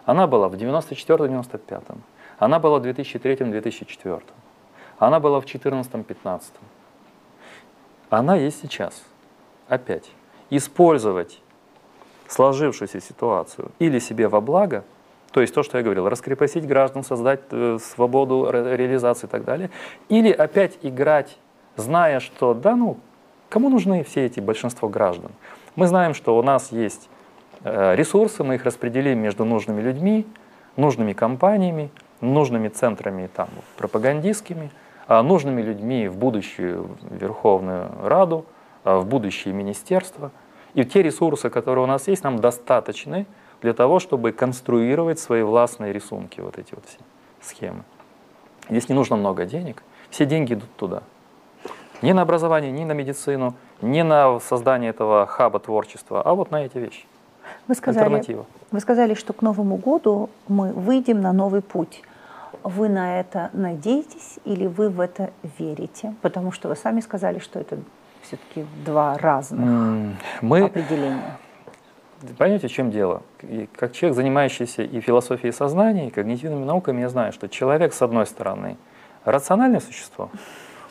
[0.05, 2.01] она была в 94-95-м.
[2.37, 4.23] Она была в 2003-2004.
[4.97, 6.41] Она была в 2014-2015.
[8.09, 9.03] Она есть сейчас.
[9.67, 10.09] Опять.
[10.49, 11.41] Использовать
[12.27, 14.83] сложившуюся ситуацию или себе во благо,
[15.31, 19.69] то есть то, что я говорил, раскрепостить граждан, создать э, свободу реализации и так далее,
[20.07, 21.37] или опять играть,
[21.75, 22.97] зная, что да, ну,
[23.49, 25.31] кому нужны все эти большинство граждан?
[25.75, 27.09] Мы знаем, что у нас есть
[27.63, 30.25] э, ресурсы, мы их распределим между нужными людьми,
[30.75, 31.89] нужными компаниями,
[32.21, 34.71] нужными центрами там, пропагандистскими,
[35.07, 38.45] а нужными людьми в будущую Верховную Раду,
[38.83, 40.31] а в будущее министерство.
[40.75, 43.25] И те ресурсы, которые у нас есть, нам достаточны
[43.61, 46.99] для того, чтобы конструировать свои властные рисунки, вот эти вот все
[47.41, 47.83] схемы.
[48.69, 51.03] Здесь не нужно много денег, все деньги идут туда.
[52.01, 56.63] Ни на образование, ни на медицину, ни на создание этого хаба творчества, а вот на
[56.65, 57.05] эти вещи.
[57.67, 62.03] Вы сказали, вы сказали, что к Новому году мы выйдем на новый путь.
[62.63, 66.13] Вы на это надеетесь или вы в это верите?
[66.21, 67.77] Потому что вы сами сказали, что это
[68.21, 70.65] все-таки два разных мы...
[70.65, 71.37] определения.
[72.37, 73.23] Понимаете, в чем дело?
[73.43, 78.01] И как человек, занимающийся и философией сознания, и когнитивными науками, я знаю, что человек, с
[78.01, 78.77] одной стороны,
[79.23, 80.29] рациональное существо,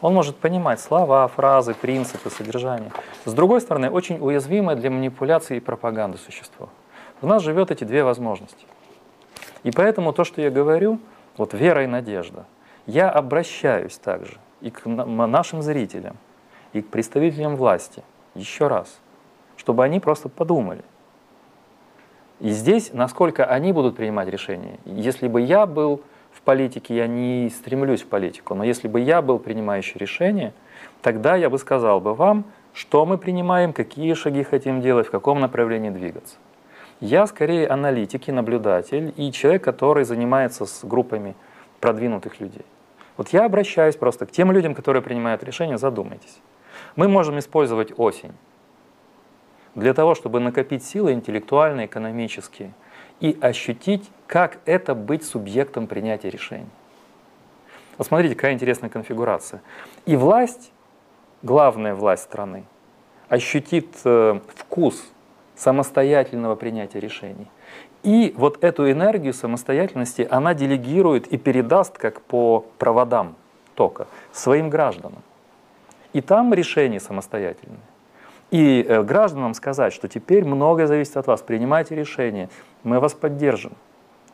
[0.01, 2.93] он может понимать слова, фразы, принципы, содержание.
[3.25, 6.69] С другой стороны, очень уязвимое для манипуляции и пропаганды существо.
[7.21, 8.67] В нас живет эти две возможности.
[9.65, 11.01] И поэтому то, что я говорю,
[11.37, 12.47] вот вера и надежда.
[12.87, 16.17] Я обращаюсь также и к нашим зрителям,
[16.73, 18.03] и к представителям власти
[18.35, 18.99] еще раз,
[19.57, 20.83] чтобы они просто подумали.
[22.41, 24.79] И здесь, насколько они будут принимать решения.
[24.85, 26.03] Если бы я был
[26.49, 30.55] политике, я не стремлюсь в политику, но если бы я был принимающий решение,
[31.03, 35.41] тогда я бы сказал бы вам, что мы принимаем, какие шаги хотим делать, в каком
[35.41, 36.37] направлении двигаться.
[37.01, 41.35] Я скорее аналитик и наблюдатель, и человек, который занимается с группами
[41.81, 42.65] продвинутых людей.
[43.19, 46.41] Вот я обращаюсь просто к тем людям, которые принимают решения, задумайтесь.
[46.97, 48.33] Мы можем использовать осень
[49.75, 52.73] для того, чтобы накопить силы интеллектуальные, экономические
[53.21, 56.69] и ощутить, как это быть субъектом принятия решений.
[57.97, 59.61] Вот смотрите, какая интересная конфигурация.
[60.07, 60.71] И власть,
[61.43, 62.65] главная власть страны,
[63.29, 65.05] ощутит э, вкус
[65.57, 67.49] самостоятельного принятия решений.
[68.05, 73.35] И вот эту энергию самостоятельности она делегирует и передаст как по проводам
[73.75, 75.23] тока своим гражданам.
[76.13, 77.81] И там решение самостоятельное.
[78.51, 82.49] И э, гражданам сказать, что теперь многое зависит от вас, принимайте решения,
[82.83, 83.73] мы вас поддержим.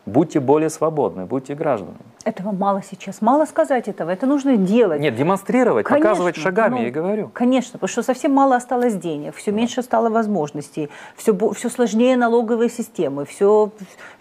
[0.05, 1.97] Будьте более свободны, будьте гражданами.
[2.25, 3.23] Этого мало сейчас.
[3.23, 4.11] Мало сказать этого.
[4.11, 5.01] Это нужно делать.
[5.01, 7.31] Нет, демонстрировать, Конечно, показывать шагами, ну, я говорю.
[7.33, 12.69] Конечно, потому что совсем мало осталось денег, все меньше стало возможностей, все, все сложнее налоговые
[12.69, 13.71] системы, все,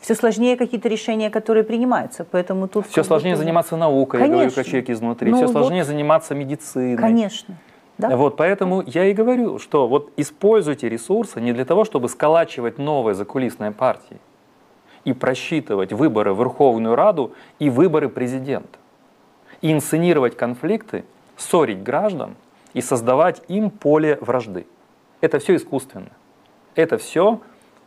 [0.00, 2.24] все сложнее какие-то решения, которые принимаются.
[2.24, 3.44] Поэтому тут все сложнее тоже...
[3.44, 4.36] заниматься наукой, Конечно.
[4.36, 5.30] я говорю, как человек изнутри.
[5.30, 5.52] Ну, все вот...
[5.52, 6.96] сложнее заниматься медициной.
[6.96, 7.56] Конечно.
[7.98, 8.16] Да?
[8.16, 13.14] Вот, поэтому я и говорю, что вот используйте ресурсы не для того, чтобы сколачивать новые
[13.14, 14.18] закулисные партии
[15.04, 18.78] и просчитывать выборы в Верховную Раду и выборы президента.
[19.60, 21.04] И инсценировать конфликты,
[21.36, 22.34] ссорить граждан
[22.72, 24.66] и создавать им поле вражды.
[25.20, 26.10] Это все искусственно.
[26.74, 27.40] Это все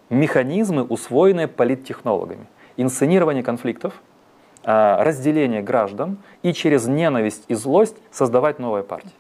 [0.10, 2.48] механизмы, усвоенные политтехнологами.
[2.78, 4.02] Инсценирование конфликтов,
[4.64, 9.12] а, разделение граждан и через ненависть и злость создавать новые партии.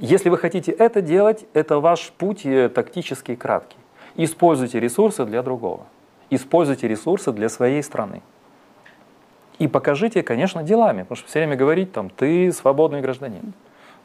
[0.00, 3.76] Если вы хотите это делать, это ваш путь э, тактический краткий.
[4.16, 5.86] Используйте ресурсы для другого.
[6.30, 8.22] Используйте ресурсы для своей страны.
[9.58, 13.52] И покажите, конечно, делами, потому что все время говорить там, ты свободный гражданин.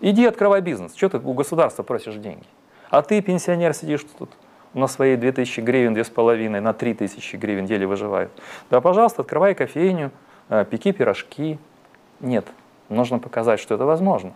[0.02, 2.46] Иди открывай бизнес, что ты у государства просишь деньги?
[2.90, 4.32] А ты, пенсионер, сидишь тут
[4.74, 8.34] на своей 2000 гривен, 2,5, на 3000 гривен еле выживают.
[8.70, 10.12] Да, пожалуйста, открывай кофейню,
[10.50, 11.58] э, пеки пирожки.
[12.20, 12.46] Нет,
[12.90, 14.34] нужно показать, что это возможно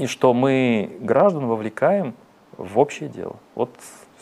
[0.00, 2.14] и что мы граждан вовлекаем
[2.56, 3.36] в общее дело.
[3.54, 3.70] Вот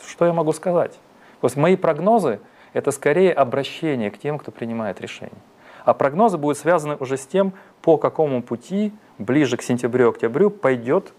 [0.05, 0.91] что я могу сказать.
[1.39, 2.41] То есть мои прогнозы—
[2.73, 5.41] это скорее обращение к тем, кто принимает решения.
[5.85, 11.13] А прогнозы будут связаны уже с тем, по какому пути ближе к сентябрю-октябрю пойдет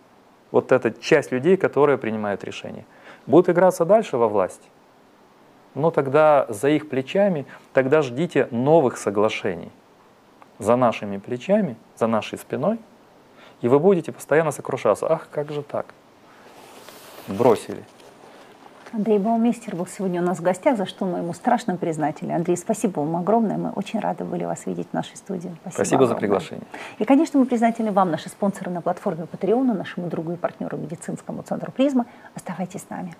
[0.50, 2.84] вот эта часть людей, которые принимают решения.
[3.26, 4.68] Будут играться дальше во власть.
[5.74, 9.72] Но тогда за их плечами, тогда ждите новых соглашений.
[10.58, 12.78] За нашими плечами, за нашей спиной–
[13.60, 15.06] и вы будете постоянно сокрушаться.
[15.10, 15.86] Ах, как же так?
[17.28, 17.84] Бросили.
[18.92, 22.32] Андрей Баумейстер был сегодня у нас в гостях, за что мы ему страшно признательны.
[22.32, 23.56] Андрей, спасибо вам огромное.
[23.56, 25.54] Мы очень рады были вас видеть в нашей студии.
[25.60, 26.66] Спасибо, спасибо за приглашение.
[26.98, 31.42] И, конечно, мы признательны вам, наши спонсоры на платформе Patreon, нашему другу и партнеру медицинскому
[31.42, 32.06] центру «Призма».
[32.34, 33.14] Оставайтесь с нами.